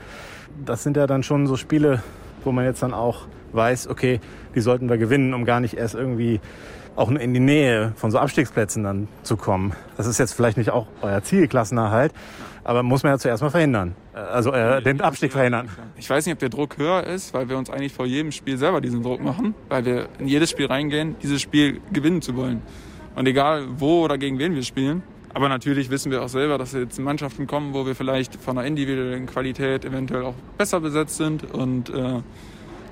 Das 0.67 0.83
sind 0.83 0.97
ja 0.97 1.07
dann 1.07 1.23
schon 1.23 1.47
so 1.47 1.57
Spiele, 1.57 2.03
wo 2.43 2.51
man 2.51 2.65
jetzt 2.65 2.83
dann 2.83 2.93
auch 2.93 3.29
weiß, 3.53 3.87
okay, 3.87 4.21
die 4.57 4.61
sollten 4.61 4.89
wir 4.89 4.99
gewinnen, 4.99 5.33
um 5.33 5.45
gar 5.45 5.61
nicht 5.61 5.75
erst 5.75 5.95
irgendwie 5.95 6.41
auch 6.97 7.11
in 7.11 7.35
die 7.35 7.41
Nähe 7.41 7.93
von 7.97 8.11
so 8.11 8.19
Abstiegsplätzen 8.19 8.85
dann 8.85 9.09
zu 9.23 9.37
kommen. 9.37 9.73
Das 9.97 10.07
ist 10.07 10.19
jetzt 10.19 10.35
vielleicht 10.35 10.57
nicht 10.57 10.71
auch 10.71 10.87
euer 11.03 11.23
Zielklassenerhalt, 11.23 12.13
aber 12.63 12.83
muss 12.83 13.03
man 13.03 13.13
ja 13.13 13.19
zuerst 13.19 13.43
mal 13.43 13.51
verhindern. 13.51 13.95
Also 14.13 14.53
äh, 14.53 14.83
den 14.83 15.01
Abstieg 15.01 15.33
verhindern. 15.33 15.69
Ich 15.97 16.09
weiß 16.09 16.25
nicht, 16.27 16.35
ob 16.35 16.39
der 16.39 16.49
Druck 16.49 16.79
höher 16.79 17.05
ist, 17.05 17.35
weil 17.35 17.49
wir 17.49 17.59
uns 17.59 17.71
eigentlich 17.71 17.93
vor 17.93 18.07
jedem 18.07 18.33
Spiel 18.33 18.57
selber 18.57 18.81
diesen 18.81 19.03
Druck 19.03 19.23
machen, 19.23 19.55
weil 19.69 19.85
wir 19.85 20.09
in 20.19 20.29
jedes 20.29 20.51
Spiel 20.51 20.67
reingehen, 20.67 21.17
dieses 21.23 21.43
Spiel 21.43 21.81
gewinnen 21.93 22.23
zu 22.23 22.37
wollen. 22.37 22.63
Und 23.17 23.27
egal 23.27 23.67
wo 23.77 24.05
oder 24.05 24.19
gegen 24.19 24.39
wen 24.39 24.55
wir 24.55 24.63
spielen. 24.63 25.03
Aber 25.33 25.49
natürlich 25.49 25.91
wissen 25.91 26.13
wir 26.13 26.23
auch 26.23 26.29
selber, 26.29 26.59
dass 26.59 26.73
jetzt 26.73 26.99
Mannschaften 27.01 27.49
kommen, 27.49 27.75
wo 27.75 27.87
wir 27.87 27.97
vielleicht 27.97 28.37
von 28.37 28.55
der 28.55 28.67
individuellen 28.67 29.27
Qualität 29.27 29.85
eventuell 29.85 30.23
auch 30.23 30.35
besser 30.57 30.79
besetzt 30.79 31.17
sind 31.17 31.53
und 31.53 31.91
äh, 31.91 32.23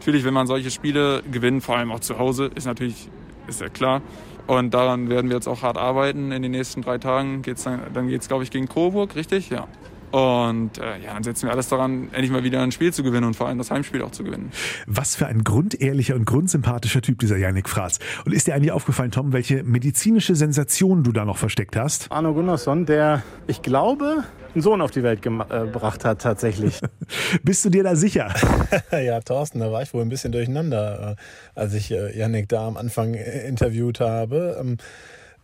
natürlich, 0.02 0.24
wenn 0.24 0.34
man 0.34 0.48
solche 0.48 0.72
Spiele 0.72 1.22
gewinnt, 1.30 1.62
vor 1.62 1.76
allem 1.76 1.92
auch 1.92 2.00
zu 2.00 2.18
Hause, 2.18 2.50
ist 2.56 2.66
natürlich, 2.66 3.08
ist 3.46 3.60
ja 3.60 3.68
klar. 3.68 4.02
Und 4.46 4.74
daran 4.74 5.08
werden 5.08 5.30
wir 5.30 5.36
jetzt 5.36 5.46
auch 5.46 5.62
hart 5.62 5.78
arbeiten. 5.78 6.32
In 6.32 6.42
den 6.42 6.50
nächsten 6.50 6.82
drei 6.82 6.98
Tagen 6.98 7.42
geht's 7.42 7.64
dann, 7.64 7.80
dann 7.94 8.08
geht's, 8.08 8.28
glaube 8.28 8.44
ich, 8.44 8.50
gegen 8.50 8.68
Coburg, 8.68 9.14
richtig? 9.14 9.50
Ja. 9.50 9.68
Und 10.12 10.76
äh, 10.76 10.98
ja, 11.02 11.14
dann 11.14 11.22
setzen 11.22 11.46
wir 11.46 11.52
alles 11.52 11.68
daran, 11.68 12.10
endlich 12.12 12.30
mal 12.30 12.44
wieder 12.44 12.60
ein 12.60 12.70
Spiel 12.70 12.92
zu 12.92 13.02
gewinnen 13.02 13.24
und 13.24 13.34
vor 13.34 13.48
allem 13.48 13.56
das 13.56 13.70
Heimspiel 13.70 14.02
auch 14.02 14.10
zu 14.10 14.24
gewinnen. 14.24 14.52
Was 14.86 15.16
für 15.16 15.26
ein 15.26 15.42
grundehrlicher 15.42 16.14
und 16.14 16.26
grundsympathischer 16.26 17.00
Typ 17.00 17.18
dieser 17.18 17.38
Yannick 17.38 17.66
Fraß. 17.66 17.98
Und 18.26 18.32
ist 18.32 18.46
dir 18.46 18.54
eigentlich 18.54 18.72
aufgefallen, 18.72 19.10
Tom, 19.10 19.32
welche 19.32 19.62
medizinische 19.62 20.34
Sensation 20.34 21.02
du 21.02 21.12
da 21.12 21.24
noch 21.24 21.38
versteckt 21.38 21.76
hast? 21.76 22.12
Arno 22.12 22.34
Gunnarsson, 22.34 22.84
der, 22.84 23.22
ich 23.46 23.62
glaube, 23.62 24.24
einen 24.54 24.62
Sohn 24.62 24.80
auf 24.80 24.90
die 24.90 25.02
Welt 25.02 25.22
gebracht 25.22 26.04
hat 26.04 26.20
tatsächlich. 26.20 26.80
Bist 27.42 27.64
du 27.64 27.70
dir 27.70 27.84
da 27.84 27.96
sicher? 27.96 28.34
ja, 28.92 29.20
Thorsten, 29.20 29.60
da 29.60 29.72
war 29.72 29.82
ich 29.82 29.92
wohl 29.94 30.02
ein 30.02 30.08
bisschen 30.08 30.32
durcheinander, 30.32 31.16
äh, 31.16 31.60
als 31.60 31.74
ich 31.74 31.90
äh, 31.90 32.16
Yannick 32.16 32.48
da 32.48 32.66
am 32.66 32.76
Anfang 32.76 33.14
äh, 33.14 33.46
interviewt 33.46 34.00
habe. 34.00 34.56
Ähm, 34.60 34.78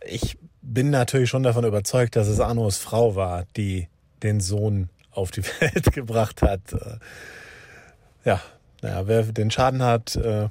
ich 0.01 0.37
bin 0.61 0.89
natürlich 0.89 1.29
schon 1.29 1.43
davon 1.43 1.65
überzeugt, 1.65 2.15
dass 2.15 2.27
es 2.27 2.39
Arnos 2.39 2.77
Frau 2.77 3.15
war, 3.15 3.45
die 3.55 3.87
den 4.23 4.39
Sohn 4.39 4.89
auf 5.11 5.31
die 5.31 5.43
Welt 5.59 5.91
gebracht 5.91 6.41
hat. 6.41 6.73
Äh, 6.73 6.97
ja, 8.25 8.41
naja, 8.81 9.07
wer 9.07 9.23
den 9.23 9.51
Schaden 9.51 9.83
hat, 9.83 10.15
äh, 10.15 10.49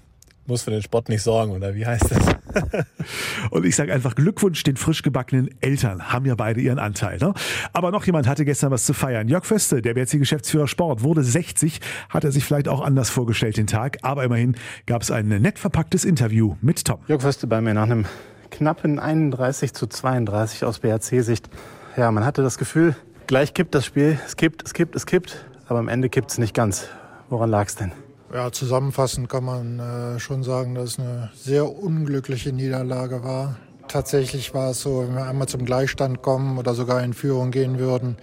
muss 0.49 0.63
für 0.63 0.71
den 0.71 0.83
Sport 0.83 1.09
nicht 1.09 1.23
sorgen, 1.23 1.53
oder 1.53 1.75
wie 1.75 1.87
heißt 1.87 2.11
das? 2.11 2.85
Und 3.51 3.65
ich 3.65 3.77
sage 3.77 3.93
einfach 3.93 4.15
Glückwunsch 4.15 4.63
den 4.65 4.77
frisch 4.77 5.03
gebackenen 5.03 5.51
Eltern, 5.61 6.13
haben 6.13 6.27
ja 6.27 6.35
beide 6.35 6.61
ihren 6.61 6.79
Anteil. 6.79 7.19
Ne? 7.19 7.35
Aber 7.73 7.91
noch 7.91 8.05
jemand 8.05 8.27
hatte 8.27 8.45
gestern 8.45 8.71
was 8.71 8.85
zu 8.85 8.95
feiern. 8.95 9.29
Jörg 9.29 9.45
Föste, 9.45 9.83
der 9.83 9.95
BRC-Geschäftsführer 9.95 10.67
Sport, 10.67 11.03
wurde 11.03 11.23
60, 11.23 11.81
hat 12.09 12.25
er 12.25 12.33
sich 12.33 12.45
vielleicht 12.45 12.69
auch 12.69 12.81
anders 12.81 13.11
vorgestellt 13.11 13.57
den 13.57 13.67
Tag, 13.67 13.99
aber 14.03 14.25
immerhin 14.25 14.57
gab 14.87 15.03
es 15.03 15.11
ein 15.11 15.29
nett 15.29 15.59
verpacktes 15.59 16.05
Interview 16.05 16.57
mit 16.61 16.85
Tom. 16.85 17.01
Jörg 17.07 17.23
Föste 17.23 17.47
bei 17.47 17.61
mir 17.61 17.75
nach 17.75 17.85
einem 17.85 18.07
knappen 18.51 18.99
31 18.99 19.75
zu 19.75 19.87
32 19.87 20.65
aus 20.65 20.79
BRC-Sicht. 20.81 21.49
Ja, 21.97 22.11
man 22.11 22.25
hatte 22.25 22.43
das 22.43 22.59
Gefühl, 22.59 22.97
Gleich 23.29 23.53
kippt 23.53 23.75
das 23.75 23.85
Spiel. 23.85 24.19
Es 24.25 24.37
kippt, 24.37 24.65
es 24.65 24.73
kippt, 24.73 24.97
es 24.97 25.05
kippt. 25.05 25.45
Aber 25.69 25.81
am 25.81 25.89
Ende 25.89 26.09
kippt 26.09 26.31
es 26.31 26.39
nicht 26.39 26.55
ganz. 26.55 26.89
Woran 27.29 27.51
lag 27.51 27.67
es 27.67 27.77
denn? 27.77 27.93
Ja, 28.33 28.53
zusammenfassend 28.53 29.31
kann 29.31 29.45
man 29.45 29.79
äh, 29.79 30.21
schon 30.21 30.43
sagen, 30.43 30.75
dass 30.75 30.91
es 30.91 30.99
eine 30.99 31.31
sehr 31.35 31.71
unglückliche 31.71 32.53
Niederlage 32.53 33.25
war. 33.25 33.57
Tatsächlich 33.89 34.53
war 34.53 34.73
es 34.73 34.83
so, 34.83 35.03
wenn 35.03 35.15
wir 35.15 35.25
einmal 35.25 35.49
zum 35.49 35.65
Gleichstand 35.65 36.21
kommen 36.21 36.59
oder 36.59 36.75
sogar 36.75 37.03
in 37.03 37.15
Führung 37.15 37.51
gehen 37.51 37.79
würden, 37.79 38.17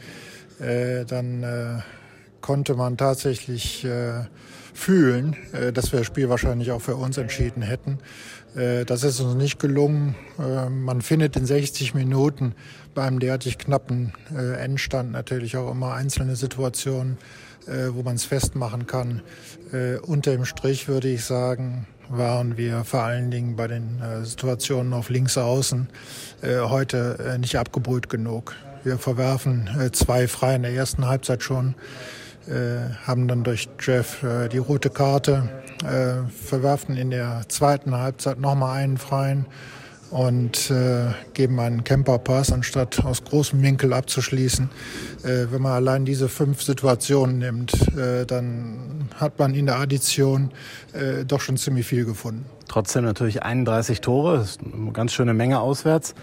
äh, 0.60 1.06
dann 1.06 1.42
äh, 1.42 1.80
konnte 2.42 2.76
man 2.76 2.98
tatsächlich 2.98 3.84
äh, 3.84 4.26
fühlen, 4.76 5.36
äh, 5.54 5.72
dass 5.72 5.92
wir 5.92 6.00
das 6.00 6.08
Spiel 6.08 6.30
wahrscheinlich 6.30 6.72
auch 6.72 6.82
für 6.82 6.96
uns 6.96 7.18
entschieden 7.18 7.64
hätten. 7.64 7.98
Äh, 8.56 8.86
das 8.86 9.04
ist 9.04 9.20
uns 9.22 9.36
nicht 9.36 9.58
gelungen. 9.58 10.16
Äh, 10.38 10.70
man 10.70 11.02
findet 11.02 11.36
in 11.38 11.46
60 11.46 11.96
Minuten 11.96 12.54
beim 12.94 13.20
derartig 13.20 13.58
knappen 13.58 14.14
Endstand 14.30 15.12
natürlich 15.12 15.58
auch 15.58 15.70
immer 15.70 15.94
einzelne 15.94 16.38
Situationen, 16.38 17.18
wo 17.90 18.04
man 18.04 18.16
es 18.16 18.24
festmachen 18.24 18.88
kann. 18.88 19.22
Unter 20.04 20.32
dem 20.32 20.46
Strich 20.46 20.88
würde 20.88 21.08
ich 21.08 21.26
sagen, 21.26 21.88
waren 22.10 22.58
wir 22.58 22.84
vor 22.84 23.02
allen 23.02 23.32
Dingen 23.32 23.56
bei 23.56 23.68
den 23.68 24.02
Situationen 24.24 24.94
auf 24.94 25.10
links 25.10 25.38
außen 25.38 25.90
heute 26.44 27.38
nicht 27.40 27.58
abgebrüht 27.58 28.10
genug. 28.10 28.56
Wir 28.84 28.98
verwerfen 28.98 29.70
zwei 29.92 30.28
frei 30.28 30.56
in 30.56 30.62
der 30.62 30.74
ersten 30.74 31.08
Halbzeit 31.08 31.42
schon 31.42 31.76
äh, 32.48 32.94
haben 33.08 33.28
dann 33.28 33.44
durch 33.44 33.68
Jeff 33.80 34.22
äh, 34.22 34.48
die 34.50 34.60
rote 34.60 34.92
Karte, 34.92 35.50
äh, 35.84 36.30
verwerfen 36.30 36.96
in 36.96 37.10
der 37.10 37.42
zweiten 37.48 37.96
Halbzeit 37.96 38.40
nochmal 38.40 38.78
einen 38.78 38.98
freien 38.98 39.48
und 40.12 40.70
äh, 40.72 41.08
geben 41.34 41.60
einen 41.60 41.84
Camperpass, 41.84 42.52
anstatt 42.52 43.04
aus 43.04 43.24
großem 43.24 43.62
Winkel 43.62 43.94
abzuschließen. 43.94 44.70
Äh, 45.24 45.48
wenn 45.52 45.62
man 45.62 45.74
allein 45.74 46.06
diese 46.06 46.30
fünf 46.30 46.62
Situationen 46.62 47.40
nimmt, 47.40 47.74
äh, 47.98 48.26
dann 48.26 49.10
hat 49.16 49.40
man 49.40 49.54
in 49.54 49.66
der 49.66 49.80
Addition 49.80 50.52
äh, 50.94 51.26
doch 51.26 51.42
schon 51.42 51.58
ziemlich 51.58 51.88
viel 51.88 52.06
gefunden. 52.06 52.46
Trotzdem 52.68 53.04
natürlich 53.04 53.44
31 53.44 54.02
Tore, 54.02 54.46
eine 54.74 54.92
ganz 54.92 55.14
schöne 55.14 55.34
Menge 55.34 55.60
auswärts. 55.60 56.16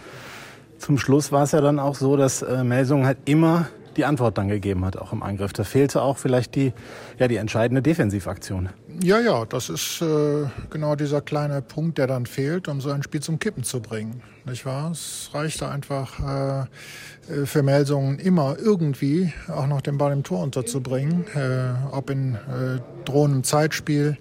Zum 0.78 0.98
Schluss 0.98 1.30
war 1.30 1.44
es 1.44 1.52
ja 1.52 1.60
dann 1.60 1.78
auch 1.78 1.94
so, 1.94 2.16
dass 2.16 2.42
äh, 2.42 2.64
Melsungen 2.64 3.06
halt 3.06 3.18
immer 3.24 3.68
die 3.96 4.04
Antwort 4.04 4.38
dann 4.38 4.48
gegeben 4.48 4.84
hat, 4.84 4.96
auch 4.96 5.12
im 5.12 5.22
Angriff. 5.22 5.52
Da 5.52 5.64
fehlte 5.64 6.02
auch 6.02 6.18
vielleicht 6.18 6.54
die, 6.54 6.72
ja, 7.18 7.28
die 7.28 7.36
entscheidende 7.36 7.82
Defensivaktion. 7.82 8.70
Ja, 9.02 9.20
ja, 9.20 9.44
das 9.44 9.68
ist 9.68 10.02
äh, 10.02 10.46
genau 10.70 10.96
dieser 10.96 11.20
kleine 11.20 11.62
Punkt, 11.62 11.98
der 11.98 12.06
dann 12.06 12.26
fehlt, 12.26 12.68
um 12.68 12.80
so 12.80 12.90
ein 12.90 13.02
Spiel 13.02 13.20
zum 13.20 13.38
Kippen 13.38 13.64
zu 13.64 13.80
bringen. 13.80 14.22
Nicht 14.44 14.66
wahr? 14.66 14.90
Es 14.90 15.30
reichte 15.32 15.68
einfach 15.68 16.66
äh, 16.68 17.46
für 17.46 17.62
Melsungen 17.62 18.18
immer 18.18 18.56
irgendwie 18.58 19.32
auch 19.48 19.66
noch 19.66 19.80
den 19.80 19.98
Ball 19.98 20.12
im 20.12 20.22
Tor 20.22 20.42
unterzubringen, 20.42 21.24
äh, 21.34 21.94
ob 21.94 22.10
in 22.10 22.34
äh, 22.34 22.80
drohendem 23.04 23.44
Zeitspiel, 23.44 24.18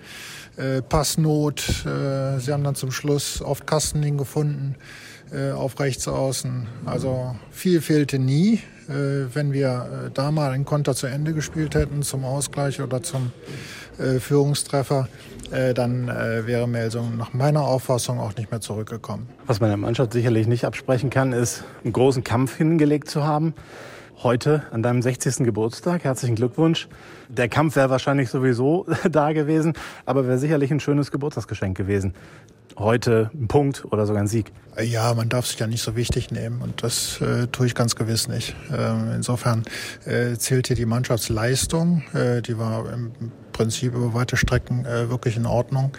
äh, 0.58 0.82
Passnot. 0.82 1.86
Äh, 1.86 2.40
sie 2.40 2.52
haben 2.52 2.64
dann 2.64 2.76
zum 2.76 2.92
Schluss 2.92 3.42
oft 3.42 3.66
Kastening 3.66 4.18
gefunden 4.18 4.76
äh, 5.32 5.52
auf 5.52 5.80
rechts 5.80 6.08
außen. 6.08 6.68
Also 6.86 7.36
viel 7.52 7.82
fehlte 7.82 8.20
nie. 8.20 8.60
Äh, 8.92 9.34
wenn 9.34 9.54
wir 9.54 10.08
äh, 10.08 10.12
da 10.14 10.32
mal 10.32 10.52
einen 10.52 10.66
Konter 10.66 10.96
zu 10.96 11.08
Ende 11.08 11.34
gespielt 11.34 11.76
hätten 11.76 12.04
zum 12.04 12.26
Ausgleich 12.26 12.82
oder 12.82 13.02
zum 13.02 13.32
äh, 13.98 14.20
Führungstreffer, 14.20 15.08
dann 15.76 16.08
wäre 16.08 16.66
Melsung 16.66 17.18
nach 17.18 17.34
meiner 17.34 17.64
Auffassung 17.64 18.22
auch 18.22 18.34
nicht 18.38 18.52
mehr 18.52 18.62
zurückgekommen. 18.62 19.28
Was 19.48 19.60
man 19.60 19.70
der 19.70 19.76
Mannschaft 19.76 20.14
sicherlich 20.14 20.48
nicht 20.48 20.64
absprechen 20.64 21.10
kann, 21.10 21.34
ist, 21.34 21.66
einen 21.84 21.92
großen 21.92 22.24
Kampf 22.24 22.56
hingelegt 22.56 23.10
zu 23.10 23.26
haben. 23.26 23.54
Heute 24.24 24.62
an 24.72 24.84
deinem 24.84 25.02
60. 25.02 25.38
Geburtstag. 25.38 26.04
Herzlichen 26.04 26.36
Glückwunsch. 26.36 26.88
Der 27.28 27.50
Kampf 27.50 27.76
wäre 27.76 27.90
wahrscheinlich 27.90 28.30
sowieso 28.30 28.86
da 29.12 29.34
gewesen, 29.34 29.74
aber 30.06 30.28
wäre 30.28 30.38
sicherlich 30.38 30.70
ein 30.70 30.80
schönes 30.80 31.12
Geburtstagsgeschenk 31.12 31.76
gewesen 31.76 32.14
heute 32.78 33.30
ein 33.34 33.48
Punkt 33.48 33.86
oder 33.92 34.06
sogar 34.06 34.22
ein 34.22 34.28
Sieg. 34.28 34.52
Ja, 34.82 35.14
man 35.14 35.30
darf 35.30 35.46
sich 35.46 35.60
ja 35.60 35.68
nicht 35.68 35.82
so 35.82 35.96
wichtig 35.96 36.32
nehmen 36.32 36.62
und 36.62 36.84
das 36.84 37.20
äh, 37.22 37.48
tue 37.48 37.68
ich 37.68 37.76
ganz 37.76 37.96
gewiss 37.96 38.28
nicht. 38.28 38.56
Ähm, 38.72 39.12
insofern 39.16 39.64
äh, 40.06 40.36
zählt 40.38 40.68
hier 40.68 40.76
die 40.76 40.86
Mannschaftsleistung, 40.86 42.04
äh, 42.14 42.42
die 42.42 42.58
war 42.58 42.92
im 42.92 43.12
Prinzip 43.52 43.94
über 43.94 44.14
weite 44.14 44.38
Strecken 44.38 44.86
äh, 44.86 45.10
wirklich 45.10 45.38
in 45.38 45.46
Ordnung. 45.46 45.92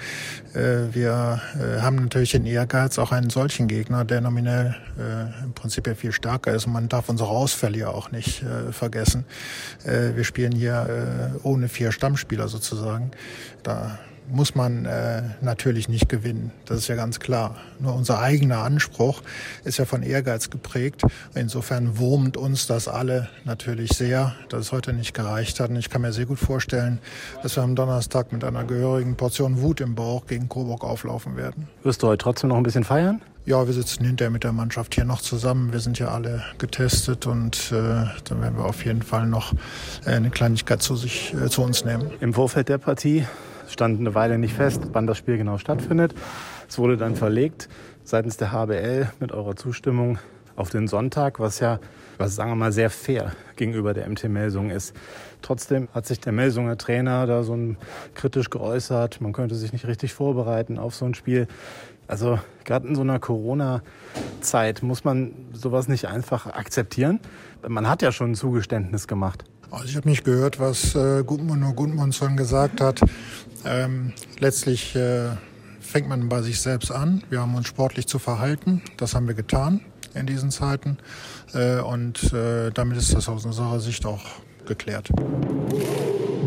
Äh, 0.55 0.95
wir 0.95 1.41
äh, 1.59 1.81
haben 1.81 1.97
natürlich 1.97 2.33
den 2.33 2.47
Ehrgeiz, 2.47 2.99
auch 2.99 3.13
einen 3.13 3.31
solchen 3.31 3.69
Gegner, 3.69 4.05
der 4.05 4.21
nominell 4.21 4.77
äh, 4.99 5.45
im 5.45 5.53
Prinzip 5.53 5.87
ja 5.87 5.95
viel 5.95 6.13
stärker 6.13 6.53
ist. 6.53 6.67
Und 6.67 6.73
man 6.73 6.89
darf 6.89 7.09
unsere 7.09 7.31
Ausfälle 7.31 7.79
ja 7.79 7.89
auch 7.89 8.11
nicht 8.11 8.43
äh, 8.43 8.73
vergessen. 8.73 9.25
Äh, 9.85 10.17
wir 10.17 10.25
spielen 10.25 10.53
hier 10.53 11.41
ohne 11.43 11.69
vier 11.69 11.93
Stammspieler 11.93 12.49
sozusagen. 12.49 13.11
Da 13.63 13.99
muss 14.31 14.55
man 14.55 14.85
äh, 14.85 15.23
natürlich 15.41 15.89
nicht 15.89 16.09
gewinnen. 16.09 16.53
Das 16.67 16.79
ist 16.79 16.89
ja 16.89 16.95
ganz 16.95 17.21
klar. 17.21 17.57
Nur 17.81 17.95
unser 17.95 18.21
eigener 18.21 18.59
Anspruch 18.59 19.23
ist 19.65 19.79
ja 19.79 19.85
von 19.85 20.03
Ehrgeiz 20.03 20.51
geprägt. 20.51 21.03
Insofern 21.35 21.99
wurmt 21.99 22.37
uns 22.37 22.67
das 22.67 22.89
alle 22.89 23.29
natürlich 23.45 23.93
sehr, 23.93 24.35
dass 24.49 24.61
es 24.61 24.73
heute 24.73 24.93
nicht 24.93 25.15
gereicht 25.15 25.61
hat. 25.61 25.71
Und 25.71 25.77
ich 25.77 25.91
kann 25.91 26.03
mir 26.03 26.13
sehr 26.13 26.27
gut 26.27 26.39
vorstellen, 26.39 26.99
dass 27.43 27.57
wir 27.57 27.63
am 27.63 27.75
Donnerstag 27.75 28.33
mit 28.33 28.45
einer 28.45 28.65
gehörigen 28.65 29.17
Portion 29.17 29.61
Wut 29.61 29.81
im 29.81 29.95
Bauch 29.95 30.27
gegen 30.27 30.49
Coburg 30.49 30.85
auflaufen 30.85 31.37
werden. 31.37 31.69
Wirst 31.83 32.03
du 32.03 32.09
heute 32.09 32.23
trotzdem 32.23 32.49
noch 32.49 32.57
ein 32.57 32.63
bisschen 32.63 32.85
feiern? 32.85 33.21
Ja, 33.45 33.67
wir 33.67 33.75
sitzen 33.75 34.05
hinterher 34.05 34.31
mit 34.31 34.45
der 34.45 34.53
Mannschaft 34.53 34.95
hier 34.95 35.05
noch 35.05 35.21
zusammen. 35.21 35.73
Wir 35.73 35.81
sind 35.81 35.99
ja 35.99 36.09
alle 36.09 36.45
getestet 36.59 37.27
und 37.27 37.73
äh, 37.73 38.07
dann 38.25 38.41
werden 38.41 38.57
wir 38.57 38.65
auf 38.65 38.85
jeden 38.85 39.03
Fall 39.03 39.27
noch 39.27 39.53
äh, 40.07 40.11
eine 40.11 40.31
Kleinigkeit 40.31 40.81
zu 40.81 40.95
sich 40.95 41.35
äh, 41.35 41.49
zu 41.51 41.63
uns 41.63 41.85
nehmen. 41.85 42.13
Im 42.21 42.35
Vorfeld 42.35 42.69
der 42.69 42.79
Partie 42.79 43.27
stand 43.73 43.99
eine 43.99 44.15
Weile 44.15 44.39
nicht 44.39 44.55
fest, 44.55 44.83
wann 44.93 45.07
das 45.07 45.19
Spiel 45.19 45.39
genau 45.39 45.59
stattfindet. 45.59 46.15
Es 46.69 46.79
wurde 46.79 46.97
dann 46.97 47.17
verlegt 47.17 47.69
seitens 48.05 48.37
der 48.37 48.53
HBL 48.53 49.11
mit 49.21 49.33
eurer 49.33 49.57
Zustimmung 49.57 50.19
auf 50.57 50.71
den 50.71 50.87
Sonntag, 50.87 51.41
was 51.41 51.61
ja, 51.61 51.81
was 52.19 52.35
sagen 52.35 52.51
wir 52.51 52.57
mal, 52.57 52.73
sehr 52.73 52.91
fair 52.91 53.33
gegenüber 53.57 53.95
der 53.95 54.09
MT 54.09 54.29
Melsung 54.29 54.71
ist. 54.71 54.95
Trotzdem 55.41 55.89
hat 55.95 56.07
sich 56.07 56.21
der 56.21 56.33
Melsunger 56.33 56.77
Trainer 56.77 57.27
da 57.27 57.43
so 57.43 57.55
ein 57.55 57.77
kritisch 58.15 58.51
geäußert. 58.51 59.21
Man 59.21 59.33
könnte 59.33 59.55
sich 59.55 59.73
nicht 59.73 59.87
richtig 59.87 60.13
vorbereiten 60.15 60.79
auf 60.79 60.95
so 60.95 61.05
ein 61.05 61.15
Spiel. 61.15 61.49
Also 62.07 62.39
gerade 62.65 62.87
in 62.89 62.95
so 62.95 63.01
einer 63.01 63.19
Corona-Zeit 63.19 64.83
muss 64.83 65.05
man 65.05 65.33
sowas 65.53 65.89
nicht 65.89 66.07
einfach 66.07 66.47
akzeptieren. 66.47 67.21
Man 67.67 67.89
hat 67.89 68.03
ja 68.03 68.13
schon 68.13 68.33
ein 68.33 68.35
Zugeständnis 68.35 69.09
gemacht. 69.09 69.45
Also 69.71 69.87
ich 69.87 69.97
habe 69.97 70.07
nicht 70.07 70.25
gehört, 70.25 70.61
was 70.61 70.95
äh, 70.95 71.25
Gudmund 71.25 71.65
Gudmundsson 71.75 72.37
gesagt 72.37 72.83
hat. 72.83 73.01
Ähm, 73.65 74.13
letztlich 74.39 74.95
äh, 74.97 75.31
fängt 75.81 76.09
man 76.09 76.29
bei 76.29 76.43
sich 76.43 76.61
selbst 76.61 76.91
an. 76.91 77.23
Wir 77.31 77.41
haben 77.41 77.55
uns 77.55 77.69
sportlich 77.69 78.07
zu 78.07 78.19
verhalten. 78.19 78.83
Das 78.97 79.15
haben 79.15 79.27
wir 79.27 79.35
getan 79.35 79.81
in 80.15 80.27
diesen 80.27 80.51
Zeiten. 80.51 80.99
Äh, 81.55 81.81
und 81.81 82.33
äh, 82.33 82.71
damit 82.71 82.99
ist 82.99 83.15
das 83.15 83.29
aus 83.29 83.45
unserer 83.45 83.81
Sicht 83.81 84.07
auch 84.07 84.25
geklärt. 84.67 85.11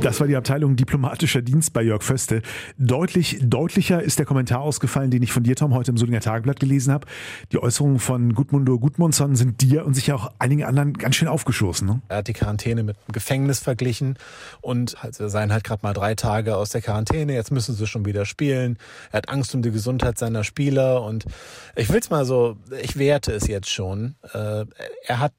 Das 0.01 0.19
war 0.19 0.27
die 0.27 0.35
Abteilung 0.35 0.75
diplomatischer 0.75 1.41
Dienst 1.41 1.73
bei 1.73 1.81
Jörg 1.81 2.03
Föste. 2.03 2.41
Deutlich 2.77 3.39
deutlicher 3.41 4.03
ist 4.03 4.19
der 4.19 4.25
Kommentar 4.25 4.61
ausgefallen, 4.61 5.09
den 5.09 5.23
ich 5.23 5.31
von 5.31 5.43
dir, 5.43 5.55
Tom, 5.55 5.73
heute 5.73 5.91
im 5.91 5.97
Solinger 5.97 6.19
Tageblatt 6.19 6.59
gelesen 6.59 6.93
habe. 6.93 7.07
Die 7.51 7.57
Äußerungen 7.57 7.99
von 7.99 8.33
Gudmundur 8.33 8.79
Gudmundsson 8.79 9.35
sind 9.35 9.61
dir 9.61 9.85
und 9.85 9.93
sicher 9.93 10.15
auch 10.15 10.31
einigen 10.37 10.63
anderen 10.63 10.93
ganz 10.93 11.15
schön 11.15 11.27
aufgeschossen. 11.27 11.87
Ne? 11.87 12.01
Er 12.09 12.17
hat 12.17 12.27
die 12.27 12.33
Quarantäne 12.33 12.83
mit 12.83 12.97
dem 12.97 13.13
Gefängnis 13.13 13.59
verglichen 13.59 14.17
und 14.61 15.03
also 15.03 15.27
seien 15.27 15.51
halt 15.51 15.63
gerade 15.63 15.81
mal 15.83 15.93
drei 15.93 16.13
Tage 16.13 16.57
aus 16.57 16.69
der 16.69 16.81
Quarantäne. 16.81 17.33
Jetzt 17.33 17.51
müssen 17.51 17.73
sie 17.73 17.87
schon 17.87 18.05
wieder 18.05 18.25
spielen. 18.25 18.77
Er 19.11 19.17
hat 19.17 19.29
Angst 19.29 19.55
um 19.55 19.61
die 19.61 19.71
Gesundheit 19.71 20.17
seiner 20.19 20.43
Spieler 20.43 21.03
und 21.03 21.25
ich 21.75 21.89
will 21.89 21.99
es 21.99 22.09
mal 22.09 22.25
so, 22.25 22.57
ich 22.81 22.97
werte 22.97 23.31
es 23.31 23.47
jetzt 23.47 23.69
schon. 23.69 24.15
Äh, 24.33 24.65
er 25.07 25.19
hat 25.19 25.33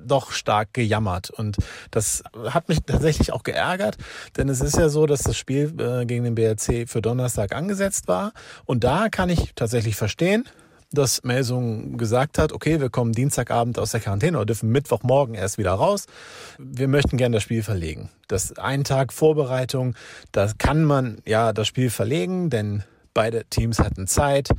doch 0.00 0.32
stark 0.32 0.72
gejammert. 0.72 1.30
Und 1.30 1.56
das 1.90 2.22
hat 2.48 2.68
mich 2.68 2.78
tatsächlich 2.86 3.32
auch 3.32 3.42
geärgert, 3.42 3.96
denn 4.36 4.48
es 4.48 4.60
ist 4.60 4.76
ja 4.76 4.88
so, 4.88 5.06
dass 5.06 5.22
das 5.22 5.36
Spiel 5.36 5.74
äh, 5.80 6.06
gegen 6.06 6.24
den 6.24 6.34
BRC 6.34 6.88
für 6.88 7.02
Donnerstag 7.02 7.54
angesetzt 7.54 8.08
war. 8.08 8.32
Und 8.64 8.84
da 8.84 9.08
kann 9.08 9.28
ich 9.28 9.52
tatsächlich 9.54 9.96
verstehen, 9.96 10.44
dass 10.94 11.24
Melsung 11.24 11.98
gesagt 11.98 12.38
hat, 12.38 12.52
okay, 12.52 12.80
wir 12.80 12.88
kommen 12.88 13.12
Dienstagabend 13.12 13.78
aus 13.78 13.90
der 13.90 14.00
Quarantäne 14.00 14.36
oder 14.38 14.46
dürfen 14.46 14.70
Mittwochmorgen 14.70 15.34
erst 15.34 15.58
wieder 15.58 15.72
raus. 15.72 16.06
Wir 16.58 16.88
möchten 16.88 17.16
gerne 17.16 17.36
das 17.36 17.42
Spiel 17.42 17.62
verlegen. 17.62 18.10
Das 18.28 18.56
ein 18.58 18.84
Tag 18.84 19.12
Vorbereitung, 19.12 19.94
da 20.32 20.50
kann 20.56 20.84
man 20.84 21.18
ja 21.26 21.52
das 21.52 21.66
Spiel 21.66 21.90
verlegen, 21.90 22.48
denn 22.48 22.84
beide 23.12 23.44
Teams 23.46 23.80
hatten 23.80 24.06
Zeit. 24.06 24.50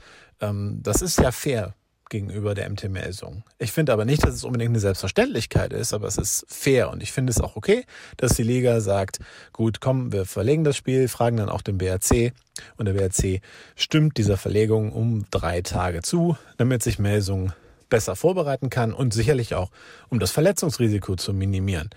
Ähm, 0.41 0.79
das 0.83 1.01
ist 1.01 1.19
ja 1.19 1.31
fair 1.31 1.73
gegenüber 2.09 2.55
der 2.55 2.69
MT 2.69 2.89
Melsung. 2.89 3.43
Ich 3.57 3.71
finde 3.71 3.93
aber 3.93 4.05
nicht, 4.05 4.23
dass 4.23 4.35
es 4.35 4.43
unbedingt 4.43 4.69
eine 4.69 4.79
Selbstverständlichkeit 4.79 5.73
ist, 5.73 5.93
aber 5.93 6.07
es 6.07 6.17
ist 6.17 6.45
fair 6.47 6.89
und 6.89 7.03
ich 7.03 7.11
finde 7.11 7.31
es 7.31 7.41
auch 7.41 7.55
okay, 7.55 7.85
dass 8.17 8.33
die 8.33 8.43
Liga 8.43 8.79
sagt, 8.81 9.19
gut, 9.53 9.81
komm, 9.81 10.11
wir 10.11 10.25
verlegen 10.25 10.63
das 10.63 10.77
Spiel, 10.77 11.07
fragen 11.07 11.37
dann 11.37 11.49
auch 11.49 11.61
den 11.61 11.77
BRC 11.77 12.33
und 12.77 12.85
der 12.85 12.93
BRC 12.93 13.41
stimmt 13.75 14.17
dieser 14.17 14.37
Verlegung 14.37 14.91
um 14.91 15.25
drei 15.31 15.61
Tage 15.61 16.01
zu, 16.01 16.37
damit 16.57 16.83
sich 16.83 16.99
Melsung 16.99 17.51
besser 17.89 18.15
vorbereiten 18.15 18.69
kann 18.69 18.93
und 18.93 19.13
sicherlich 19.13 19.55
auch, 19.55 19.69
um 20.09 20.19
das 20.19 20.31
Verletzungsrisiko 20.31 21.15
zu 21.15 21.33
minimieren. 21.33 21.89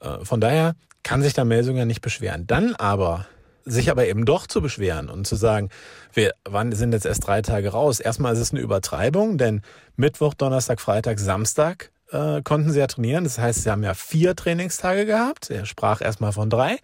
Äh, 0.00 0.24
von 0.24 0.40
daher 0.40 0.74
kann 1.02 1.22
sich 1.22 1.32
da 1.32 1.44
Melsung 1.44 1.76
ja 1.76 1.84
nicht 1.84 2.02
beschweren. 2.02 2.46
Dann 2.46 2.74
aber 2.74 3.26
sich 3.64 3.90
aber 3.90 4.06
eben 4.06 4.24
doch 4.24 4.46
zu 4.46 4.60
beschweren 4.60 5.08
und 5.08 5.26
zu 5.26 5.36
sagen, 5.36 5.70
wir 6.12 6.32
wann 6.44 6.72
sind 6.72 6.92
jetzt 6.92 7.06
erst 7.06 7.26
drei 7.26 7.42
Tage 7.42 7.70
raus. 7.70 8.00
Erstmal 8.00 8.32
ist 8.32 8.40
es 8.40 8.52
eine 8.52 8.60
Übertreibung, 8.60 9.38
denn 9.38 9.62
Mittwoch, 9.96 10.34
Donnerstag, 10.34 10.80
Freitag, 10.80 11.18
Samstag 11.18 11.90
äh, 12.10 12.42
konnten 12.42 12.72
sie 12.72 12.78
ja 12.78 12.86
trainieren. 12.86 13.24
Das 13.24 13.38
heißt, 13.38 13.62
sie 13.62 13.70
haben 13.70 13.82
ja 13.82 13.94
vier 13.94 14.34
Trainingstage 14.36 15.06
gehabt. 15.06 15.50
Er 15.50 15.66
sprach 15.66 16.00
erstmal 16.00 16.32
von 16.32 16.50
drei. 16.50 16.78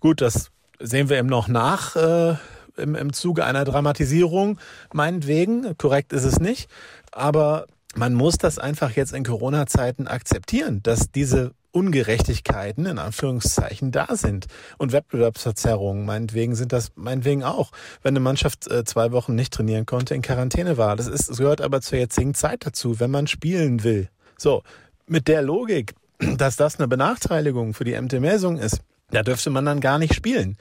Gut, 0.00 0.20
das 0.20 0.50
sehen 0.80 1.08
wir 1.08 1.18
eben 1.18 1.28
noch 1.28 1.48
nach 1.48 1.96
äh, 1.96 2.34
im, 2.76 2.94
im 2.94 3.12
Zuge 3.12 3.44
einer 3.44 3.64
Dramatisierung, 3.64 4.58
meinetwegen. 4.92 5.76
Korrekt 5.78 6.12
ist 6.12 6.24
es 6.24 6.40
nicht. 6.40 6.68
Aber 7.12 7.66
man 7.94 8.14
muss 8.14 8.38
das 8.38 8.58
einfach 8.58 8.90
jetzt 8.92 9.12
in 9.12 9.24
Corona-Zeiten 9.24 10.08
akzeptieren, 10.08 10.82
dass 10.82 11.10
diese 11.12 11.52
Ungerechtigkeiten 11.74 12.86
in 12.86 12.98
Anführungszeichen 12.98 13.90
da 13.90 14.16
sind 14.16 14.46
und 14.78 14.92
Wettbewerbsverzerrungen. 14.92 16.06
Meinetwegen 16.06 16.54
sind 16.54 16.72
das 16.72 16.92
meinetwegen 16.94 17.42
auch, 17.42 17.72
wenn 18.02 18.12
eine 18.12 18.20
Mannschaft 18.20 18.70
äh, 18.70 18.84
zwei 18.84 19.12
Wochen 19.12 19.34
nicht 19.34 19.52
trainieren 19.52 19.84
konnte, 19.84 20.14
in 20.14 20.22
Quarantäne 20.22 20.76
war. 20.78 20.96
Das 20.96 21.08
ist, 21.08 21.28
das 21.28 21.38
gehört 21.38 21.60
aber 21.60 21.80
zur 21.80 21.98
jetzigen 21.98 22.34
Zeit 22.34 22.64
dazu, 22.64 23.00
wenn 23.00 23.10
man 23.10 23.26
spielen 23.26 23.82
will. 23.82 24.08
So, 24.38 24.62
mit 25.06 25.28
der 25.28 25.42
Logik, 25.42 25.94
dass 26.36 26.56
das 26.56 26.78
eine 26.78 26.88
Benachteiligung 26.88 27.74
für 27.74 27.84
die 27.84 28.00
MT-Messung 28.00 28.56
ist, 28.56 28.80
da 29.10 29.22
dürfte 29.22 29.50
man 29.50 29.64
dann 29.64 29.80
gar 29.80 29.98
nicht 29.98 30.14
spielen. 30.14 30.56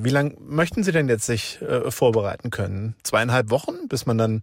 Wie 0.00 0.10
lange 0.10 0.34
möchten 0.38 0.84
Sie 0.84 0.92
denn 0.92 1.08
jetzt 1.08 1.26
sich 1.26 1.60
äh, 1.62 1.90
vorbereiten 1.90 2.50
können? 2.50 2.94
Zweieinhalb 3.02 3.50
Wochen, 3.50 3.88
bis 3.88 4.06
man 4.06 4.18
dann, 4.18 4.40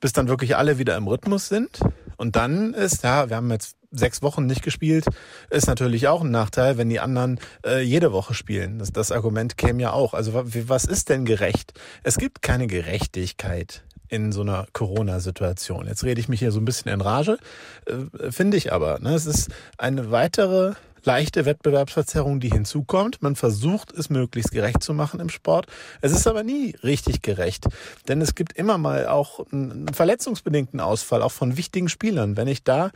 bis 0.00 0.12
dann 0.12 0.28
wirklich 0.28 0.56
alle 0.56 0.78
wieder 0.78 0.96
im 0.96 1.06
Rhythmus 1.06 1.48
sind? 1.48 1.80
Und 2.16 2.36
dann 2.36 2.74
ist, 2.74 3.04
ja, 3.04 3.28
wir 3.28 3.36
haben 3.36 3.50
jetzt 3.50 3.76
sechs 3.90 4.22
Wochen 4.22 4.46
nicht 4.46 4.62
gespielt, 4.62 5.06
ist 5.50 5.66
natürlich 5.66 6.08
auch 6.08 6.22
ein 6.22 6.30
Nachteil, 6.30 6.76
wenn 6.78 6.88
die 6.88 7.00
anderen 7.00 7.38
äh, 7.64 7.80
jede 7.80 8.12
Woche 8.12 8.34
spielen. 8.34 8.78
Das, 8.78 8.92
das 8.92 9.12
Argument 9.12 9.56
käme 9.56 9.82
ja 9.82 9.92
auch. 9.92 10.14
Also 10.14 10.32
was 10.34 10.84
ist 10.84 11.08
denn 11.08 11.24
gerecht? 11.24 11.74
Es 12.02 12.18
gibt 12.18 12.42
keine 12.42 12.66
Gerechtigkeit 12.66 13.84
in 14.08 14.32
so 14.32 14.42
einer 14.42 14.66
Corona-Situation. 14.72 15.86
Jetzt 15.86 16.04
rede 16.04 16.20
ich 16.20 16.28
mich 16.28 16.38
hier 16.38 16.52
so 16.52 16.60
ein 16.60 16.64
bisschen 16.64 16.92
in 16.92 17.00
Rage, 17.00 17.38
äh, 17.86 18.30
finde 18.30 18.56
ich 18.56 18.72
aber. 18.72 18.98
Ne? 19.00 19.14
Es 19.14 19.26
ist 19.26 19.50
eine 19.78 20.10
weitere 20.10 20.74
leichte 21.06 21.44
Wettbewerbsverzerrung, 21.44 22.40
die 22.40 22.50
hinzukommt. 22.50 23.22
Man 23.22 23.36
versucht 23.36 23.92
es 23.92 24.10
möglichst 24.10 24.50
gerecht 24.50 24.82
zu 24.82 24.92
machen 24.92 25.20
im 25.20 25.30
Sport. 25.30 25.66
Es 26.00 26.12
ist 26.12 26.26
aber 26.26 26.42
nie 26.42 26.76
richtig 26.82 27.22
gerecht, 27.22 27.66
denn 28.08 28.20
es 28.20 28.34
gibt 28.34 28.52
immer 28.52 28.76
mal 28.76 29.06
auch 29.06 29.40
einen 29.50 29.88
verletzungsbedingten 29.88 30.80
Ausfall, 30.80 31.22
auch 31.22 31.32
von 31.32 31.56
wichtigen 31.56 31.88
Spielern. 31.88 32.36
Wenn 32.36 32.48
ich 32.48 32.64
da 32.64 32.90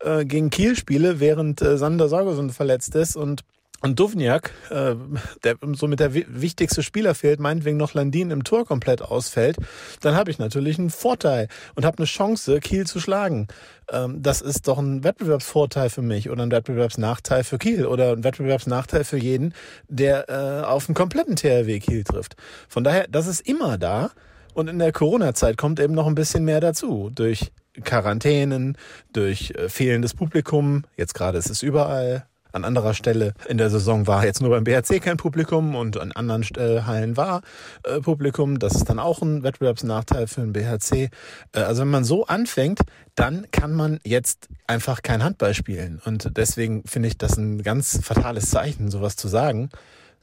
äh, 0.00 0.24
gegen 0.24 0.50
Kiel 0.50 0.76
spiele, 0.76 1.20
während 1.20 1.60
äh, 1.60 1.76
Sander 1.76 2.08
Sorgerson 2.08 2.50
verletzt 2.50 2.94
ist 2.94 3.16
und 3.16 3.44
und 3.80 4.00
Duvniak, 4.00 4.52
äh, 4.70 4.96
der 5.44 5.56
somit 5.74 6.00
der 6.00 6.12
wichtigste 6.12 6.82
Spieler 6.82 7.14
fehlt, 7.14 7.38
meinetwegen 7.38 7.76
noch 7.76 7.94
Landin 7.94 8.32
im 8.32 8.42
Tor 8.42 8.66
komplett 8.66 9.02
ausfällt, 9.02 9.56
dann 10.00 10.16
habe 10.16 10.32
ich 10.32 10.38
natürlich 10.38 10.78
einen 10.78 10.90
Vorteil 10.90 11.48
und 11.76 11.84
habe 11.84 11.98
eine 11.98 12.06
Chance, 12.06 12.58
Kiel 12.58 12.86
zu 12.86 12.98
schlagen. 12.98 13.46
Ähm, 13.90 14.20
das 14.20 14.40
ist 14.40 14.66
doch 14.66 14.78
ein 14.78 15.04
Wettbewerbsvorteil 15.04 15.90
für 15.90 16.02
mich 16.02 16.28
oder 16.28 16.42
ein 16.42 16.50
Wettbewerbsnachteil 16.50 17.44
für 17.44 17.58
Kiel 17.58 17.86
oder 17.86 18.12
ein 18.12 18.24
Wettbewerbsnachteil 18.24 19.04
für 19.04 19.16
jeden, 19.16 19.54
der 19.88 20.28
äh, 20.28 20.66
auf 20.66 20.88
einen 20.88 20.96
kompletten 20.96 21.36
THW 21.36 21.78
Kiel 21.78 22.02
trifft. 22.02 22.34
Von 22.68 22.82
daher, 22.82 23.06
das 23.08 23.28
ist 23.28 23.46
immer 23.46 23.78
da. 23.78 24.10
Und 24.54 24.66
in 24.66 24.80
der 24.80 24.90
Corona-Zeit 24.90 25.56
kommt 25.56 25.78
eben 25.78 25.94
noch 25.94 26.08
ein 26.08 26.16
bisschen 26.16 26.44
mehr 26.44 26.60
dazu. 26.60 27.10
Durch 27.14 27.52
Quarantänen, 27.84 28.76
durch 29.12 29.52
äh, 29.52 29.68
fehlendes 29.68 30.14
Publikum. 30.14 30.82
Jetzt 30.96 31.14
gerade 31.14 31.38
ist 31.38 31.48
es 31.48 31.62
überall. 31.62 32.26
An 32.52 32.64
anderer 32.64 32.94
Stelle 32.94 33.34
in 33.48 33.58
der 33.58 33.70
Saison 33.70 34.06
war 34.06 34.24
jetzt 34.24 34.40
nur 34.40 34.50
beim 34.50 34.64
BRC 34.64 35.02
kein 35.02 35.16
Publikum 35.16 35.74
und 35.74 35.98
an 36.00 36.12
anderen 36.12 36.42
äh, 36.56 36.82
Hallen 36.82 37.16
war 37.16 37.42
äh, 37.84 38.00
Publikum. 38.00 38.58
Das 38.58 38.74
ist 38.74 38.88
dann 38.88 38.98
auch 38.98 39.20
ein 39.22 39.42
Wettbewerbsnachteil 39.42 40.26
für 40.26 40.40
den 40.40 40.52
BHC. 40.52 41.10
Äh, 41.52 41.60
also 41.60 41.82
wenn 41.82 41.90
man 41.90 42.04
so 42.04 42.26
anfängt, 42.26 42.80
dann 43.14 43.46
kann 43.50 43.72
man 43.72 43.98
jetzt 44.04 44.48
einfach 44.66 45.02
kein 45.02 45.22
Handball 45.22 45.54
spielen. 45.54 46.00
Und 46.04 46.36
deswegen 46.36 46.84
finde 46.84 47.08
ich 47.08 47.18
das 47.18 47.36
ein 47.36 47.62
ganz 47.62 48.00
fatales 48.02 48.50
Zeichen, 48.50 48.90
sowas 48.90 49.16
zu 49.16 49.28
sagen. 49.28 49.70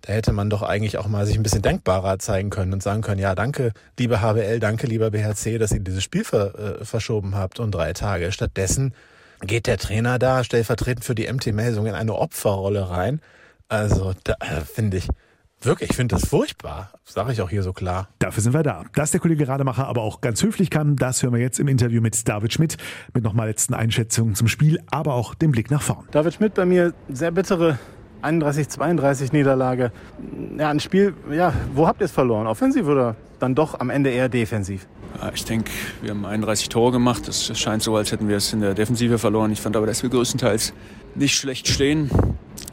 Da 0.02 0.14
hätte 0.14 0.34
man 0.34 0.50
doch 0.50 0.62
eigentlich 0.62 0.98
auch 0.98 1.08
mal 1.08 1.26
sich 1.26 1.36
ein 1.36 1.44
bisschen 1.44 1.64
dankbarer 1.64 2.20
zeigen 2.20 2.52
können 2.52 2.74
und 2.74 2.84
sagen 2.84 3.02
können, 3.02 3.20
ja, 3.20 3.34
danke, 3.34 3.72
liebe 3.98 4.22
HBL, 4.22 4.60
danke, 4.60 4.86
lieber 4.88 5.10
BHC, 5.10 5.58
dass 5.58 5.72
ihr 5.72 5.80
dieses 5.80 6.04
Spiel 6.04 6.24
ver, 6.24 6.80
äh, 6.82 6.86
verschoben 6.86 7.36
habt 7.36 7.60
um 7.60 7.72
drei 7.72 7.94
Tage. 7.94 8.32
Stattdessen 8.32 8.94
geht 9.42 9.68
der 9.68 9.78
Trainer 9.78 10.20
da 10.20 10.44
stellvertretend 10.44 11.06
für 11.06 11.16
die 11.16 11.32
MT-Melsung 11.32 11.86
in 11.86 11.96
eine 11.96 12.16
Opferrolle 12.16 12.90
rein. 12.90 13.22
Also, 13.68 14.14
da 14.24 14.34
äh, 14.40 14.62
finde 14.62 14.98
ich, 14.98 15.08
Wirklich, 15.62 15.90
ich 15.90 15.96
finde 15.96 16.14
das 16.16 16.28
furchtbar. 16.28 16.92
Sage 17.06 17.32
ich 17.32 17.42
auch 17.42 17.50
hier 17.50 17.64
so 17.64 17.74
klar. 17.74 18.10
Dafür 18.20 18.44
sind 18.44 18.54
wir 18.54 18.62
da. 18.62 18.84
Dass 18.94 19.10
der 19.10 19.20
Kollege 19.20 19.48
Rademacher 19.48 19.88
aber 19.88 20.04
auch 20.04 20.22
ganz 20.22 20.44
höflich 20.44 20.70
kann, 20.70 20.96
das 20.96 21.24
hören 21.24 21.34
wir 21.34 21.40
jetzt 21.40 21.60
im 21.60 21.68
Interview 21.68 22.02
mit 22.02 22.28
David 22.28 22.54
Schmidt. 22.54 22.78
Mit 23.16 23.24
nochmal 23.24 23.48
letzten 23.48 23.74
Einschätzungen 23.74 24.36
zum 24.36 24.48
Spiel, 24.48 24.80
aber 24.92 25.16
auch 25.16 25.34
dem 25.34 25.52
Blick 25.52 25.72
nach 25.72 25.82
vorn. 25.82 26.06
David 26.12 26.36
Schmidt 26.36 26.54
bei 26.54 26.66
mir 26.66 26.94
sehr 27.10 27.32
bittere 27.32 27.80
31, 28.22 28.70
32 28.70 29.34
Niederlage. 29.34 29.92
Ja, 30.58 30.70
ein 30.70 30.80
Spiel, 30.80 31.16
ja, 31.32 31.52
wo 31.74 31.88
habt 31.88 32.02
ihr 32.02 32.06
es 32.06 32.12
verloren? 32.12 32.46
Offensiv 32.46 32.86
oder 32.88 33.16
dann 33.40 33.56
doch 33.56 33.80
am 33.80 33.90
Ende 33.90 34.12
eher 34.12 34.30
defensiv? 34.30 34.88
Ich 35.34 35.46
denke, 35.46 35.72
wir 36.02 36.12
haben 36.12 36.26
31 36.26 36.70
Tore 36.70 36.92
gemacht. 36.92 37.28
Es 37.28 37.58
scheint 37.58 37.84
so, 37.84 37.96
als 37.96 38.12
hätten 38.12 38.28
wir 38.28 38.38
es 38.38 38.54
in 38.54 38.62
der 38.62 38.74
Defensive 38.74 39.18
verloren. 39.18 39.52
Ich 39.52 39.62
fand 39.62 39.76
aber, 39.76 39.86
dass 39.86 40.04
wir 40.04 40.10
größtenteils 40.10 40.74
nicht 41.16 41.36
schlecht 41.36 41.68
stehen, 41.68 42.10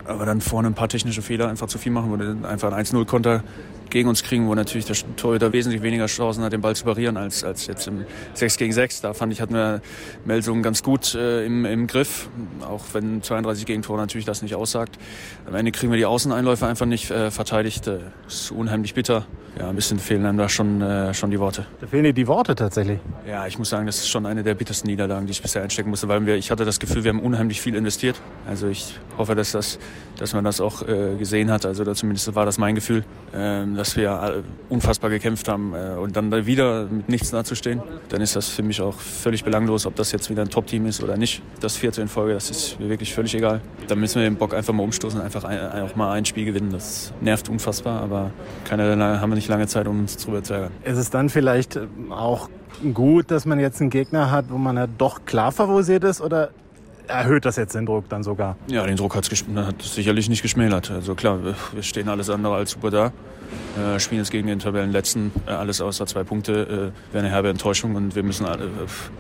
aber 0.05 0.27
dann 0.27 0.41
vorne 0.41 0.69
ein 0.69 0.75
paar 0.75 0.89
technische 0.89 1.23
Fehler 1.23 1.49
einfach 1.49 1.69
zu 1.69 1.79
viel 1.79 1.93
machen, 1.93 2.11
wo 2.11 2.19
wir 2.19 2.49
einfach 2.49 2.73
ein 2.73 2.85
1-0-Konter 2.85 3.45
gegen 3.93 4.09
uns 4.09 4.23
kriegen, 4.23 4.49
wo 4.49 4.55
natürlich 4.55 4.87
der 4.87 4.97
Torhüter 5.17 5.53
wesentlich 5.53 5.83
weniger 5.83 6.07
Chancen 6.07 6.43
hat, 6.43 6.53
den 6.53 6.63
Ball 6.63 6.75
zu 6.75 6.85
parieren, 6.85 7.17
als, 7.17 7.45
als 7.45 7.67
jetzt 7.67 7.87
im 7.87 8.05
6 8.35 8.57
gegen 8.57 8.73
6. 8.73 9.03
Da 9.03 9.13
fand 9.13 9.33
ich, 9.33 9.41
hatten 9.41 9.55
wir 9.55 9.81
Melsungen 10.25 10.63
ganz 10.63 10.83
gut 10.83 11.15
äh, 11.15 11.45
im, 11.45 11.65
im 11.65 11.87
Griff, 11.87 12.29
auch 12.67 12.85
wenn 12.93 13.23
32 13.23 13.67
Gegentore 13.67 13.99
natürlich 13.99 14.25
das 14.25 14.43
nicht 14.43 14.55
aussagt. 14.55 14.99
Am 15.47 15.55
Ende 15.55 15.73
kriegen 15.73 15.93
wir 15.93 15.99
die 15.99 16.07
Außeneinläufe 16.07 16.67
einfach 16.67 16.87
nicht 16.87 17.11
äh, 17.11 17.31
verteidigt. 17.31 17.87
Das 17.87 18.03
ist 18.27 18.51
unheimlich 18.51 18.95
bitter. 18.95 19.27
ja, 19.59 19.69
ein 19.69 19.77
bisschen 19.77 19.99
fehlen 19.99 20.25
einem 20.25 20.39
da 20.39 20.49
schon, 20.49 20.81
äh, 20.81 21.13
schon 21.13 21.31
die 21.31 21.39
Worte. 21.39 21.67
Da 21.81 21.87
fehlen 21.87 22.05
dir 22.05 22.15
die 22.15 22.27
Worte 22.27 22.55
tatsächlich. 22.55 22.99
Ja, 23.29 23.47
ich 23.47 23.59
muss 23.59 23.69
sagen, 23.69 23.87
das 23.87 23.99
ist 23.99 24.09
schon 24.09 24.25
eine 24.25 24.43
der 24.43 24.55
bittersten 24.55 24.89
Niederlagen, 24.89 25.27
die 25.27 25.33
ich 25.33 25.43
bisher 25.43 25.63
einstecken 25.63 25.91
musste, 25.91 26.09
weil 26.09 26.25
wir, 26.25 26.37
ich 26.37 26.51
hatte 26.51 26.65
das 26.65 26.81
Gefühl, 26.81 27.05
wir 27.05 27.11
haben 27.11 27.21
unheimlich 27.21 27.61
viel 27.61 27.75
investiert. 27.75 28.21
Also 28.49 28.69
ich 28.69 28.99
hoffe, 29.19 29.35
dass, 29.35 29.53
das, 29.53 29.79
dass 30.19 30.33
man 30.33 30.45
das 30.45 30.61
auch 30.61 30.83
äh, 30.89 31.17
gesehen 31.17 31.51
hat. 31.51 31.67
Also 31.67 31.85
zumindest 31.93 32.35
war 32.35 32.47
das 32.47 32.57
mein 32.57 32.75
Gefühl, 32.75 33.05
äh, 33.35 33.67
dass 33.83 33.97
wir 33.97 34.45
unfassbar 34.69 35.11
gekämpft 35.11 35.49
haben 35.49 35.75
äh, 35.75 35.99
und 35.99 36.15
dann 36.15 36.31
da 36.31 36.47
wieder 36.47 36.87
mit 36.87 37.09
nichts 37.09 37.33
dazustehen. 37.33 37.83
Dann 38.11 38.21
ist 38.21 38.37
das 38.37 38.49
für 38.49 38.63
mich 38.63 38.81
auch 38.81 38.95
völlig 38.95 39.43
belanglos, 39.43 39.87
ob 39.87 39.97
das 39.97 40.13
jetzt 40.13 40.31
wieder 40.31 40.43
ein 40.43 40.51
Top-Team 40.51 40.87
ist 40.87 41.03
oder 41.03 41.17
nicht. 41.17 41.43
Das 41.59 41.77
vierte 41.77 42.01
in 42.01 42.07
Folge, 42.07 42.35
das 42.35 42.49
ist 42.49 42.79
mir 42.79 42.89
wirklich 42.89 43.13
völlig 43.13 43.35
egal. 43.35 43.61
Da 43.89 43.97
müssen 43.97 44.21
wir 44.21 44.31
den 44.31 44.37
Bock 44.37 44.55
einfach 44.55 44.73
mal 44.73 44.85
umstoßen, 44.85 45.21
einfach 45.21 45.43
ein, 45.43 45.83
auch 45.83 45.97
mal 45.97 46.13
ein 46.13 46.25
Spiel 46.25 46.45
gewinnen. 46.45 46.71
Das 46.71 47.13
nervt 47.21 47.49
unfassbar, 47.49 48.01
aber 48.03 48.31
keine, 48.65 48.97
haben 49.21 49.31
wir 49.31 49.35
nicht 49.35 49.49
lange 49.49 49.67
Zeit, 49.67 49.89
um 49.89 49.99
uns 49.99 50.17
drüber 50.17 50.45
zu 50.45 50.55
ärgern. 50.55 50.71
Ist 50.85 50.99
es 50.99 51.11
dann 51.11 51.29
vielleicht 51.29 51.81
auch 52.11 52.49
gut, 52.95 53.33
dass 53.33 53.47
man 53.47 53.59
jetzt 53.59 53.81
einen 53.81 53.91
Gegner 53.91 54.31
hat, 54.31 54.45
wo 54.51 54.59
man 54.59 54.77
ja 54.77 54.87
doch 54.87 55.25
klar 55.25 55.51
favorisiert 55.51 56.05
ist 56.05 56.21
oder 56.21 56.51
erhöht 57.13 57.45
das 57.45 57.57
jetzt 57.57 57.75
den 57.75 57.87
Druck 57.87 58.09
dann 58.09 58.23
sogar? 58.23 58.57
Ja, 58.69 58.87
den 58.87 58.97
Druck 58.97 59.15
hat 59.15 59.31
es 59.31 59.95
sicherlich 59.95 60.29
nicht 60.29 60.43
geschmälert. 60.43 60.91
Also 60.91 61.15
klar, 61.15 61.39
wir 61.45 61.83
stehen 61.83 62.09
alles 62.09 62.31
andere 62.31 62.55
als 62.55 62.73
super 62.73 62.91
da. 62.91 63.13
Äh, 63.79 63.99
spielen 64.01 64.21
jetzt 64.21 64.31
gegen 64.31 64.49
den 64.49 64.59
Tabellenletzten, 64.59 65.33
äh, 65.47 65.51
alles 65.51 65.81
außer 65.81 66.07
zwei 66.07 66.25
Punkte, 66.25 66.93
äh, 67.13 67.13
wäre 67.13 67.25
eine 67.25 67.29
herbe 67.31 67.49
Enttäuschung 67.49 67.95
und 67.95 68.15
wir 68.15 68.23
müssen 68.23 68.45
alle, 68.45 68.65
äh, 68.65 68.69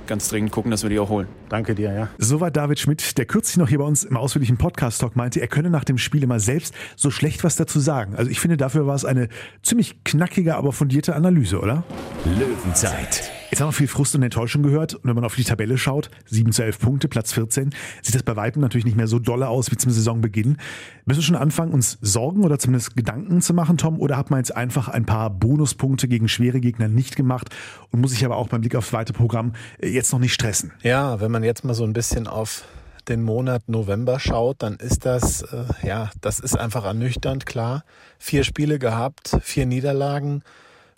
ganz 0.06 0.28
dringend 0.28 0.52
gucken, 0.52 0.70
dass 0.70 0.82
wir 0.82 0.90
die 0.90 0.98
auch 0.98 1.08
holen. 1.08 1.26
Danke 1.48 1.74
dir, 1.74 1.92
ja. 1.92 2.08
Soweit 2.18 2.56
David 2.56 2.78
Schmidt, 2.78 3.16
der 3.18 3.24
kürzlich 3.24 3.56
noch 3.56 3.68
hier 3.68 3.78
bei 3.78 3.84
uns 3.84 4.04
im 4.04 4.16
ausführlichen 4.16 4.58
Podcast-Talk 4.58 5.16
meinte, 5.16 5.40
er 5.40 5.48
könne 5.48 5.70
nach 5.70 5.84
dem 5.84 5.98
Spiel 5.98 6.22
immer 6.22 6.40
selbst 6.40 6.74
so 6.96 7.10
schlecht 7.10 7.44
was 7.44 7.56
dazu 7.56 7.80
sagen. 7.80 8.14
Also 8.16 8.30
ich 8.30 8.40
finde, 8.40 8.56
dafür 8.56 8.86
war 8.86 8.94
es 8.94 9.04
eine 9.04 9.28
ziemlich 9.62 10.04
knackige, 10.04 10.56
aber 10.56 10.72
fundierte 10.72 11.14
Analyse, 11.14 11.58
oder? 11.58 11.84
Löwenzeit. 12.24 13.30
Jetzt 13.52 13.60
haben 13.60 13.68
wir 13.68 13.72
viel 13.72 13.86
Frust 13.86 14.14
und 14.14 14.22
Enttäuschung 14.22 14.62
gehört. 14.62 14.94
Und 14.94 15.04
wenn 15.04 15.14
man 15.14 15.26
auf 15.26 15.34
die 15.34 15.44
Tabelle 15.44 15.76
schaut, 15.76 16.10
7 16.24 16.52
zu 16.52 16.64
11 16.64 16.78
Punkte, 16.78 17.06
Platz 17.06 17.34
14, 17.34 17.74
sieht 18.00 18.14
das 18.14 18.22
bei 18.22 18.34
weitem 18.34 18.62
natürlich 18.62 18.86
nicht 18.86 18.96
mehr 18.96 19.06
so 19.06 19.18
dolle 19.18 19.48
aus 19.48 19.70
wie 19.70 19.76
zum 19.76 19.92
Saisonbeginn. 19.92 20.56
Müssen 21.04 21.18
wir 21.18 21.22
schon 21.22 21.36
anfangen, 21.36 21.74
uns 21.74 21.98
Sorgen 22.00 22.44
oder 22.44 22.58
zumindest 22.58 22.96
Gedanken 22.96 23.42
zu 23.42 23.52
machen, 23.52 23.76
Tom? 23.76 24.00
Oder 24.00 24.16
hat 24.16 24.30
man 24.30 24.40
jetzt 24.40 24.56
einfach 24.56 24.88
ein 24.88 25.04
paar 25.04 25.28
Bonuspunkte 25.28 26.08
gegen 26.08 26.28
schwere 26.28 26.60
Gegner 26.60 26.88
nicht 26.88 27.14
gemacht 27.14 27.50
und 27.90 28.00
muss 28.00 28.12
sich 28.12 28.24
aber 28.24 28.36
auch 28.36 28.48
beim 28.48 28.62
Blick 28.62 28.74
aufs 28.74 28.88
zweite 28.88 29.12
Programm 29.12 29.52
äh, 29.82 29.90
jetzt 29.90 30.10
noch 30.14 30.18
nicht 30.18 30.32
stressen? 30.32 30.72
Ja, 30.80 31.20
wenn 31.20 31.30
man 31.30 31.44
jetzt 31.44 31.62
mal 31.62 31.74
so 31.74 31.84
ein 31.84 31.92
bisschen 31.92 32.28
auf 32.28 32.64
den 33.06 33.22
Monat 33.22 33.68
November 33.68 34.18
schaut, 34.18 34.62
dann 34.62 34.76
ist 34.76 35.04
das, 35.04 35.42
äh, 35.42 35.64
ja, 35.82 36.08
das 36.22 36.40
ist 36.40 36.58
einfach 36.58 36.86
ernüchternd, 36.86 37.44
klar. 37.44 37.84
Vier 38.18 38.44
Spiele 38.44 38.78
gehabt, 38.78 39.36
vier 39.42 39.66
Niederlagen 39.66 40.42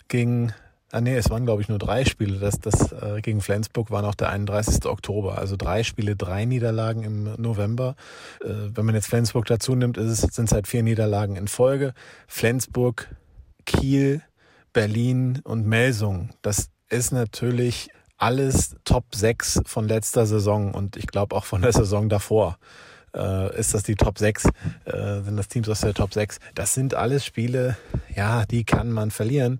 gegen 0.07 0.53
Ah 0.95 1.01
nee, 1.01 1.17
es 1.17 1.29
waren 1.29 1.43
glaube 1.43 1.61
ich 1.61 1.67
nur 1.67 1.77
drei 1.77 2.05
Spiele. 2.05 2.39
Das, 2.39 2.57
das 2.61 2.93
äh, 2.93 3.19
gegen 3.21 3.41
Flensburg 3.41 3.91
war 3.91 4.01
noch 4.01 4.15
der 4.15 4.29
31. 4.29 4.85
Oktober. 4.85 5.37
Also 5.37 5.57
drei 5.57 5.83
Spiele, 5.83 6.15
drei 6.15 6.45
Niederlagen 6.45 7.03
im 7.03 7.33
November. 7.35 7.97
Äh, 8.41 8.47
wenn 8.73 8.85
man 8.85 8.95
jetzt 8.95 9.07
Flensburg 9.07 9.45
dazu 9.45 9.75
nimmt, 9.75 9.97
ist 9.97 10.09
es, 10.09 10.21
sind 10.21 10.45
es 10.45 10.53
halt 10.53 10.67
vier 10.67 10.83
Niederlagen 10.83 11.35
in 11.35 11.49
Folge. 11.49 11.93
Flensburg, 12.29 13.13
Kiel, 13.65 14.21
Berlin 14.71 15.41
und 15.43 15.67
Melsung. 15.67 16.29
Das 16.41 16.69
ist 16.87 17.11
natürlich 17.11 17.89
alles 18.15 18.77
Top 18.85 19.13
6 19.13 19.63
von 19.65 19.89
letzter 19.89 20.25
Saison 20.25 20.73
und 20.73 20.95
ich 20.95 21.07
glaube 21.07 21.35
auch 21.35 21.43
von 21.43 21.61
der 21.61 21.73
Saison 21.73 22.07
davor. 22.07 22.57
Äh, 23.13 23.59
ist 23.59 23.73
das 23.73 23.83
die 23.83 23.95
Top 23.95 24.17
6, 24.17 24.45
äh, 24.85 25.21
sind 25.23 25.35
das 25.35 25.49
Teams 25.49 25.67
aus 25.67 25.81
der 25.81 25.93
Top 25.93 26.13
6. 26.13 26.39
Das 26.53 26.73
sind 26.73 26.93
alles 26.93 27.25
Spiele, 27.25 27.75
ja, 28.15 28.45
die 28.45 28.63
kann 28.63 28.93
man 28.93 29.11
verlieren. 29.11 29.57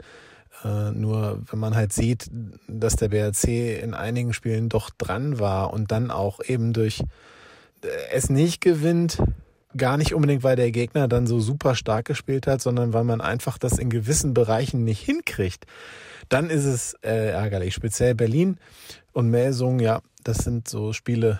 Äh, 0.63 0.91
nur 0.91 1.41
wenn 1.49 1.59
man 1.59 1.75
halt 1.75 1.93
sieht, 1.93 2.29
dass 2.67 2.95
der 2.95 3.09
BRC 3.09 3.81
in 3.81 3.93
einigen 3.93 4.33
Spielen 4.33 4.69
doch 4.69 4.89
dran 4.89 5.39
war 5.39 5.73
und 5.73 5.91
dann 5.91 6.11
auch 6.11 6.39
eben 6.43 6.73
durch 6.73 7.01
äh, 7.81 7.87
es 8.11 8.29
nicht 8.29 8.61
gewinnt, 8.61 9.21
gar 9.77 9.97
nicht 9.97 10.13
unbedingt, 10.13 10.43
weil 10.43 10.55
der 10.55 10.71
Gegner 10.71 11.07
dann 11.07 11.27
so 11.27 11.39
super 11.39 11.75
stark 11.75 12.05
gespielt 12.05 12.47
hat, 12.47 12.61
sondern 12.61 12.93
weil 12.93 13.03
man 13.03 13.21
einfach 13.21 13.57
das 13.57 13.77
in 13.77 13.89
gewissen 13.89 14.33
Bereichen 14.33 14.83
nicht 14.83 15.01
hinkriegt, 15.01 15.65
dann 16.29 16.49
ist 16.49 16.65
es 16.65 16.93
äh, 17.01 17.29
ärgerlich. 17.31 17.73
Speziell 17.73 18.15
Berlin 18.15 18.57
und 19.11 19.29
Melsung, 19.29 19.79
ja, 19.79 20.01
das 20.23 20.37
sind 20.37 20.67
so 20.67 20.93
Spiele, 20.93 21.39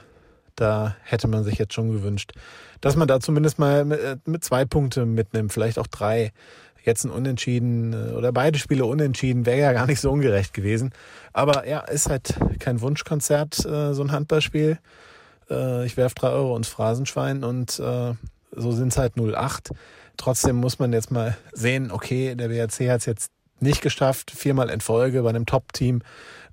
da 0.56 0.96
hätte 1.04 1.28
man 1.28 1.44
sich 1.44 1.58
jetzt 1.58 1.74
schon 1.74 1.92
gewünscht, 1.92 2.34
dass 2.82 2.96
man 2.96 3.08
da 3.08 3.20
zumindest 3.20 3.58
mal 3.58 3.86
mit, 3.86 4.00
äh, 4.00 4.18
mit 4.26 4.44
zwei 4.44 4.66
Punkte 4.66 5.06
mitnimmt, 5.06 5.52
vielleicht 5.52 5.80
auch 5.80 5.88
drei 5.88 6.32
jetzt 6.86 7.04
ein 7.04 7.12
Unentschieden 7.12 7.94
äh, 7.94 8.14
oder 8.14 8.32
beide 8.32 8.60
Spiele 8.60 8.86
unentschieden 8.86 9.46
wäre 9.46 9.60
ja 9.60 9.74
gar 9.74 9.88
nicht 9.88 10.00
so 10.00 10.12
ungerecht 10.12 10.54
gewesen. 10.54 10.92
Aber 11.34 11.68
ja, 11.68 11.80
ist 11.80 12.10
halt 12.10 12.36
kein 12.60 12.82
Wunschkonzert, 12.82 13.66
äh, 13.66 13.94
so 13.94 14.04
ein 14.04 14.12
Handballspiel. 14.12 14.80
Äh, 15.50 15.86
ich 15.86 15.98
werf 15.98 16.14
drei 16.14 16.30
Euro 16.30 16.56
ins 16.56 16.68
Phrasenschwein 16.68 17.44
und 17.44 17.82
so 18.58 18.72
sind 18.72 18.88
es 18.88 18.98
halt 18.98 19.14
08. 19.18 19.72
Trotzdem 20.16 20.56
muss 20.56 20.80
man 20.80 20.94
jetzt 20.94 21.12
mal 21.12 21.38
sehen, 21.52 21.92
okay, 21.92 22.36
der 22.36 22.48
BRC 22.48 22.90
hat 22.90 23.02
es 23.02 23.06
jetzt 23.06 23.32
nicht 23.60 23.82
geschafft, 23.82 24.32
viermal 24.32 24.70
in 24.70 24.80
Folge 24.80 25.24
bei 25.24 25.30
einem 25.30 25.46
Top-Team 25.46 26.02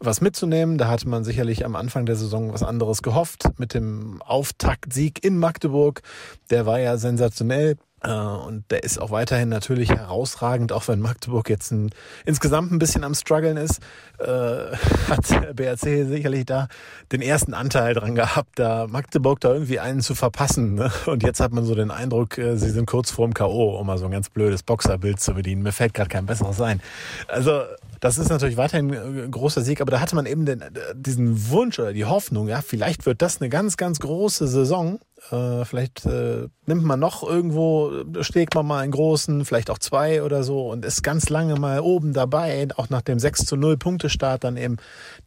was 0.04 0.20
mitzunehmen. 0.20 0.78
Da 0.78 0.88
hatte 0.88 1.08
man 1.08 1.24
sicherlich 1.24 1.64
am 1.64 1.76
Anfang 1.76 2.06
der 2.06 2.16
Saison 2.16 2.52
was 2.52 2.62
anderes 2.62 3.02
gehofft 3.02 3.44
mit 3.58 3.74
dem 3.74 4.20
Auftaktsieg 4.22 5.24
in 5.24 5.38
Magdeburg. 5.38 6.02
Der 6.50 6.66
war 6.66 6.78
ja 6.80 6.96
sensationell. 6.96 7.76
Äh, 8.04 8.10
und 8.10 8.64
der 8.70 8.82
ist 8.82 8.98
auch 8.98 9.10
weiterhin 9.10 9.48
natürlich 9.48 9.90
herausragend, 9.90 10.72
auch 10.72 10.88
wenn 10.88 11.00
Magdeburg 11.00 11.48
jetzt 11.48 11.70
ein, 11.70 11.90
insgesamt 12.24 12.72
ein 12.72 12.78
bisschen 12.78 13.04
am 13.04 13.14
struggeln 13.14 13.56
ist, 13.56 13.80
äh, 14.18 14.26
hat 15.08 15.56
BRC 15.56 16.06
sicherlich 16.06 16.46
da 16.46 16.68
den 17.12 17.22
ersten 17.22 17.54
Anteil 17.54 17.94
dran 17.94 18.14
gehabt, 18.14 18.58
da 18.58 18.86
Magdeburg 18.88 19.40
da 19.40 19.52
irgendwie 19.52 19.78
einen 19.78 20.00
zu 20.00 20.14
verpassen. 20.14 20.74
Ne? 20.74 20.90
Und 21.06 21.22
jetzt 21.22 21.40
hat 21.40 21.52
man 21.52 21.64
so 21.64 21.74
den 21.74 21.90
Eindruck, 21.90 22.38
äh, 22.38 22.56
sie 22.56 22.70
sind 22.70 22.86
kurz 22.86 23.10
vorm 23.10 23.34
K.O., 23.34 23.78
um 23.78 23.86
mal 23.86 23.98
so 23.98 24.06
ein 24.06 24.10
ganz 24.10 24.30
blödes 24.30 24.62
Boxerbild 24.62 25.20
zu 25.20 25.34
bedienen. 25.34 25.62
Mir 25.62 25.72
fällt 25.72 25.94
gerade 25.94 26.08
kein 26.08 26.26
besseres 26.26 26.60
ein. 26.60 26.80
Also 27.28 27.62
das 28.02 28.18
ist 28.18 28.28
natürlich 28.28 28.56
weiterhin 28.56 28.92
ein 28.92 29.30
großer 29.30 29.62
Sieg, 29.62 29.80
aber 29.80 29.92
da 29.92 30.00
hatte 30.00 30.16
man 30.16 30.26
eben 30.26 30.44
den, 30.44 30.62
diesen 30.94 31.48
Wunsch 31.50 31.78
oder 31.78 31.92
die 31.92 32.04
Hoffnung, 32.04 32.48
ja, 32.48 32.60
vielleicht 32.60 33.06
wird 33.06 33.22
das 33.22 33.40
eine 33.40 33.48
ganz, 33.48 33.76
ganz 33.76 34.00
große 34.00 34.48
Saison 34.48 34.98
äh, 35.30 35.64
vielleicht 35.64 36.04
äh, 36.04 36.48
nimmt 36.66 36.82
man 36.82 36.98
noch 36.98 37.22
irgendwo, 37.22 37.92
schlägt 38.22 38.54
man 38.54 38.66
mal 38.66 38.80
einen 38.80 38.90
großen, 38.90 39.44
vielleicht 39.44 39.70
auch 39.70 39.78
zwei 39.78 40.22
oder 40.22 40.42
so 40.42 40.68
und 40.68 40.84
ist 40.84 41.02
ganz 41.02 41.28
lange 41.28 41.54
mal 41.56 41.80
oben 41.80 42.12
dabei, 42.12 42.66
auch 42.76 42.90
nach 42.90 43.02
dem 43.02 43.18
6 43.18 43.44
zu 43.44 43.56
0 43.56 43.76
Punktestart 43.76 44.42
dann 44.42 44.56
eben. 44.56 44.78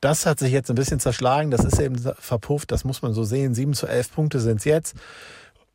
Das 0.02 0.26
hat 0.26 0.40
sich 0.40 0.52
jetzt 0.52 0.70
ein 0.70 0.76
bisschen 0.76 1.00
zerschlagen, 1.00 1.50
das 1.52 1.64
ist 1.64 1.80
eben 1.80 1.96
verpufft, 2.20 2.72
das 2.72 2.84
muss 2.84 3.02
man 3.02 3.14
so 3.14 3.24
sehen. 3.24 3.56
7 3.56 3.74
zu 3.74 3.88
11 3.88 4.12
Punkte 4.14 4.40
sind 4.40 4.58
es 4.58 4.66
jetzt. 4.66 4.96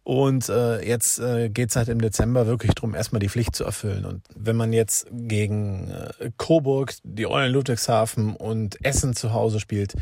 Und 0.03 0.49
äh, 0.49 0.81
jetzt 0.87 1.21
äh, 1.21 1.51
geht 1.51 1.71
es 1.71 1.77
halt 1.77 1.89
im 1.89 2.01
Dezember 2.01 2.47
wirklich 2.47 2.75
darum, 2.75 2.95
erstmal 2.95 3.21
die 3.21 3.29
Pflicht 3.29 3.55
zu 3.55 3.65
erfüllen. 3.65 4.07
Und 4.07 4.23
wenn 4.35 4.57
man 4.57 4.73
jetzt 4.73 5.07
gegen 5.13 5.91
äh, 5.91 6.31
Coburg, 6.37 6.95
die 7.05 7.27
Eulen 7.27 7.53
Ludwigshafen 7.53 8.35
und 8.35 8.83
Essen 8.85 9.15
zu 9.15 9.33
Hause 9.35 9.61
spielt, 9.61 9.95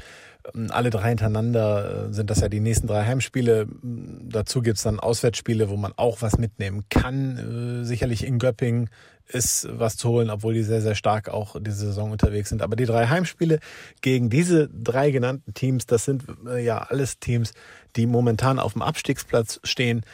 ähm, 0.54 0.68
alle 0.70 0.90
drei 0.90 1.08
hintereinander 1.08 2.08
äh, 2.08 2.12
sind 2.12 2.30
das 2.30 2.40
ja 2.40 2.48
die 2.48 2.61
nächsten 2.61 2.87
drei 2.87 3.04
Heimspiele. 3.04 3.66
Dazu 3.82 4.62
gibt's 4.62 4.82
dann 4.82 5.00
Auswärtsspiele, 5.00 5.68
wo 5.68 5.76
man 5.76 5.92
auch 5.96 6.22
was 6.22 6.38
mitnehmen 6.38 6.84
kann. 6.90 7.80
Äh, 7.82 7.84
sicherlich 7.84 8.24
in 8.24 8.38
Göppingen 8.38 8.90
ist 9.26 9.68
was 9.70 9.96
zu 9.96 10.08
holen, 10.08 10.30
obwohl 10.30 10.54
die 10.54 10.62
sehr, 10.62 10.80
sehr 10.80 10.94
stark 10.94 11.28
auch 11.28 11.56
diese 11.61 11.87
Saison 11.87 12.12
unterwegs 12.12 12.48
sind. 12.48 12.62
Aber 12.62 12.76
die 12.76 12.87
drei 12.87 13.08
Heimspiele 13.08 13.58
gegen 14.00 14.30
diese 14.30 14.68
drei 14.68 15.11
genannten 15.11 15.52
Teams, 15.54 15.87
das 15.87 16.04
sind 16.04 16.24
äh, 16.46 16.64
ja 16.64 16.78
alles 16.78 17.18
Teams, 17.18 17.52
die 17.96 18.07
momentan 18.07 18.59
auf 18.59 18.72
dem 18.72 18.83
Abstiegsplatz 18.83 19.61
stehen. 19.64 20.05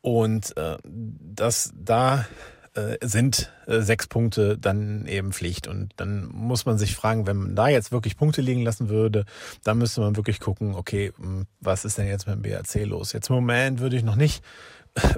Und 0.00 0.56
äh, 0.56 0.76
das 0.84 1.72
da 1.76 2.26
äh, 2.74 2.98
sind 3.00 3.52
äh, 3.66 3.80
sechs 3.80 4.06
Punkte 4.06 4.58
dann 4.58 5.06
eben 5.06 5.32
Pflicht. 5.32 5.66
Und 5.66 5.92
dann 5.96 6.26
muss 6.26 6.66
man 6.66 6.76
sich 6.76 6.94
fragen, 6.94 7.26
wenn 7.26 7.36
man 7.36 7.56
da 7.56 7.68
jetzt 7.68 7.92
wirklich 7.92 8.16
Punkte 8.16 8.42
liegen 8.42 8.62
lassen 8.62 8.88
würde, 8.88 9.24
dann 9.62 9.78
müsste 9.78 10.00
man 10.00 10.16
wirklich 10.16 10.40
gucken, 10.40 10.74
okay, 10.74 11.12
hm, 11.16 11.46
was 11.60 11.84
ist 11.84 11.98
denn 11.98 12.08
jetzt 12.08 12.26
mit 12.26 12.36
dem 12.36 12.42
BAC 12.42 12.84
los? 12.86 13.12
Jetzt 13.12 13.30
im 13.30 13.36
Moment 13.36 13.80
würde 13.80 13.96
ich 13.96 14.02
noch 14.02 14.16
nicht 14.16 14.44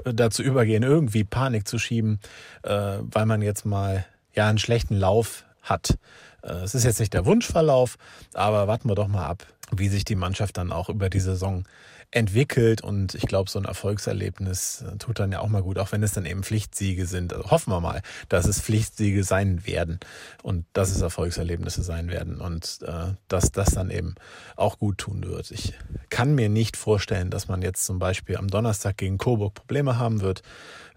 dazu 0.04 0.42
übergehen, 0.42 0.82
irgendwie 0.82 1.24
Panik 1.24 1.66
zu 1.66 1.78
schieben, 1.78 2.20
äh, 2.62 2.98
weil 3.00 3.26
man 3.26 3.42
jetzt 3.42 3.64
mal 3.64 4.06
ja 4.34 4.48
einen 4.48 4.58
schlechten 4.58 4.96
Lauf 4.96 5.44
hat. 5.62 5.98
Äh, 6.42 6.52
es 6.52 6.74
ist 6.74 6.84
jetzt 6.84 7.00
nicht 7.00 7.14
der 7.14 7.26
Wunschverlauf, 7.26 7.96
aber 8.34 8.68
warten 8.68 8.88
wir 8.88 8.94
doch 8.94 9.08
mal 9.08 9.26
ab, 9.26 9.46
wie 9.72 9.88
sich 9.88 10.04
die 10.04 10.14
Mannschaft 10.14 10.56
dann 10.56 10.72
auch 10.72 10.88
über 10.88 11.10
die 11.10 11.20
Saison 11.20 11.64
entwickelt 12.10 12.82
und 12.82 13.14
ich 13.14 13.26
glaube, 13.26 13.50
so 13.50 13.58
ein 13.58 13.64
Erfolgserlebnis 13.64 14.82
äh, 14.82 14.96
tut 14.96 15.18
dann 15.18 15.32
ja 15.32 15.40
auch 15.40 15.48
mal 15.48 15.62
gut, 15.62 15.78
auch 15.78 15.92
wenn 15.92 16.02
es 16.02 16.12
dann 16.12 16.24
eben 16.24 16.44
Pflichtsiege 16.44 17.06
sind. 17.06 17.32
Also 17.32 17.50
hoffen 17.50 17.72
wir 17.72 17.80
mal, 17.80 18.00
dass 18.28 18.46
es 18.46 18.60
Pflichtsiege 18.60 19.24
sein 19.24 19.66
werden 19.66 19.98
und 20.42 20.66
dass 20.72 20.90
es 20.90 21.00
Erfolgserlebnisse 21.00 21.82
sein 21.82 22.08
werden 22.08 22.40
und 22.40 22.78
äh, 22.86 23.14
dass 23.28 23.50
das 23.50 23.70
dann 23.70 23.90
eben 23.90 24.14
auch 24.54 24.78
gut 24.78 24.98
tun 24.98 25.24
wird. 25.26 25.50
Ich 25.50 25.74
kann 26.08 26.34
mir 26.34 26.48
nicht 26.48 26.76
vorstellen, 26.76 27.30
dass 27.30 27.48
man 27.48 27.62
jetzt 27.62 27.84
zum 27.84 27.98
Beispiel 27.98 28.36
am 28.36 28.48
Donnerstag 28.48 28.96
gegen 28.96 29.18
Coburg 29.18 29.54
Probleme 29.54 29.98
haben 29.98 30.20
wird. 30.20 30.42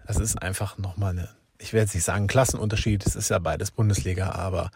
Das 0.06 0.16
ist 0.16 0.40
einfach 0.40 0.78
nochmal 0.78 1.10
eine 1.10 1.39
ich 1.60 1.72
werde 1.72 1.84
jetzt 1.84 1.94
nicht 1.94 2.04
sagen 2.04 2.26
Klassenunterschied, 2.26 3.06
es 3.06 3.16
ist 3.16 3.30
ja 3.30 3.38
beides 3.38 3.70
Bundesliga, 3.70 4.32
aber 4.32 4.70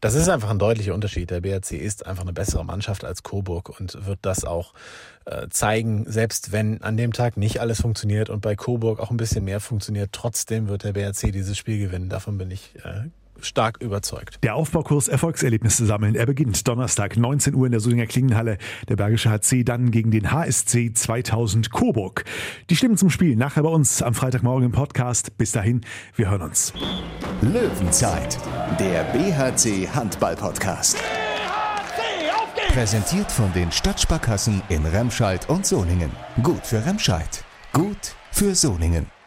das 0.00 0.14
ist 0.14 0.28
einfach 0.28 0.50
ein 0.50 0.58
deutlicher 0.58 0.94
Unterschied. 0.94 1.30
Der 1.30 1.40
BRC 1.40 1.72
ist 1.72 2.06
einfach 2.06 2.22
eine 2.22 2.32
bessere 2.32 2.64
Mannschaft 2.64 3.04
als 3.04 3.22
Coburg 3.24 3.80
und 3.80 4.06
wird 4.06 4.20
das 4.22 4.44
auch 4.44 4.72
äh, 5.24 5.48
zeigen, 5.50 6.04
selbst 6.08 6.52
wenn 6.52 6.82
an 6.82 6.96
dem 6.96 7.12
Tag 7.12 7.36
nicht 7.36 7.60
alles 7.60 7.80
funktioniert 7.80 8.30
und 8.30 8.40
bei 8.40 8.54
Coburg 8.54 9.00
auch 9.00 9.10
ein 9.10 9.16
bisschen 9.16 9.44
mehr 9.44 9.60
funktioniert, 9.60 10.10
trotzdem 10.12 10.68
wird 10.68 10.84
der 10.84 10.92
BRC 10.92 11.32
dieses 11.32 11.58
Spiel 11.58 11.78
gewinnen. 11.78 12.08
Davon 12.08 12.38
bin 12.38 12.50
ich 12.50 12.74
äh, 12.84 13.08
stark 13.40 13.82
überzeugt. 13.82 14.38
Der 14.42 14.54
Aufbaukurs 14.54 15.08
Erfolgserlebnisse 15.08 15.86
sammeln. 15.86 16.14
Er 16.14 16.26
beginnt 16.26 16.66
Donnerstag 16.66 17.16
19 17.16 17.54
Uhr 17.54 17.66
in 17.66 17.72
der 17.72 17.80
Solinger 17.80 18.06
Klingenhalle. 18.06 18.58
Der 18.88 18.96
Bergische 18.96 19.30
HC 19.30 19.64
dann 19.64 19.90
gegen 19.90 20.10
den 20.10 20.30
HSC 20.30 20.92
2000 20.92 21.70
Coburg. 21.70 22.24
Die 22.70 22.76
Stimmen 22.76 22.96
zum 22.96 23.10
Spiel 23.10 23.36
nachher 23.36 23.62
bei 23.62 23.68
uns 23.68 24.02
am 24.02 24.14
Freitagmorgen 24.14 24.66
im 24.66 24.72
Podcast. 24.72 25.36
Bis 25.36 25.52
dahin, 25.52 25.82
wir 26.16 26.30
hören 26.30 26.42
uns. 26.42 26.72
Löwenzeit, 27.40 28.38
der 28.78 29.04
BHC 29.04 29.88
Handball 29.88 30.36
Podcast. 30.36 30.98
Präsentiert 32.68 33.32
von 33.32 33.52
den 33.54 33.72
Stadtsparkassen 33.72 34.62
in 34.68 34.84
Remscheid 34.84 35.48
und 35.48 35.66
Soningen. 35.66 36.10
Gut 36.42 36.66
für 36.66 36.84
Remscheid. 36.84 37.44
Gut 37.72 38.14
für 38.30 38.54
Soningen. 38.54 39.17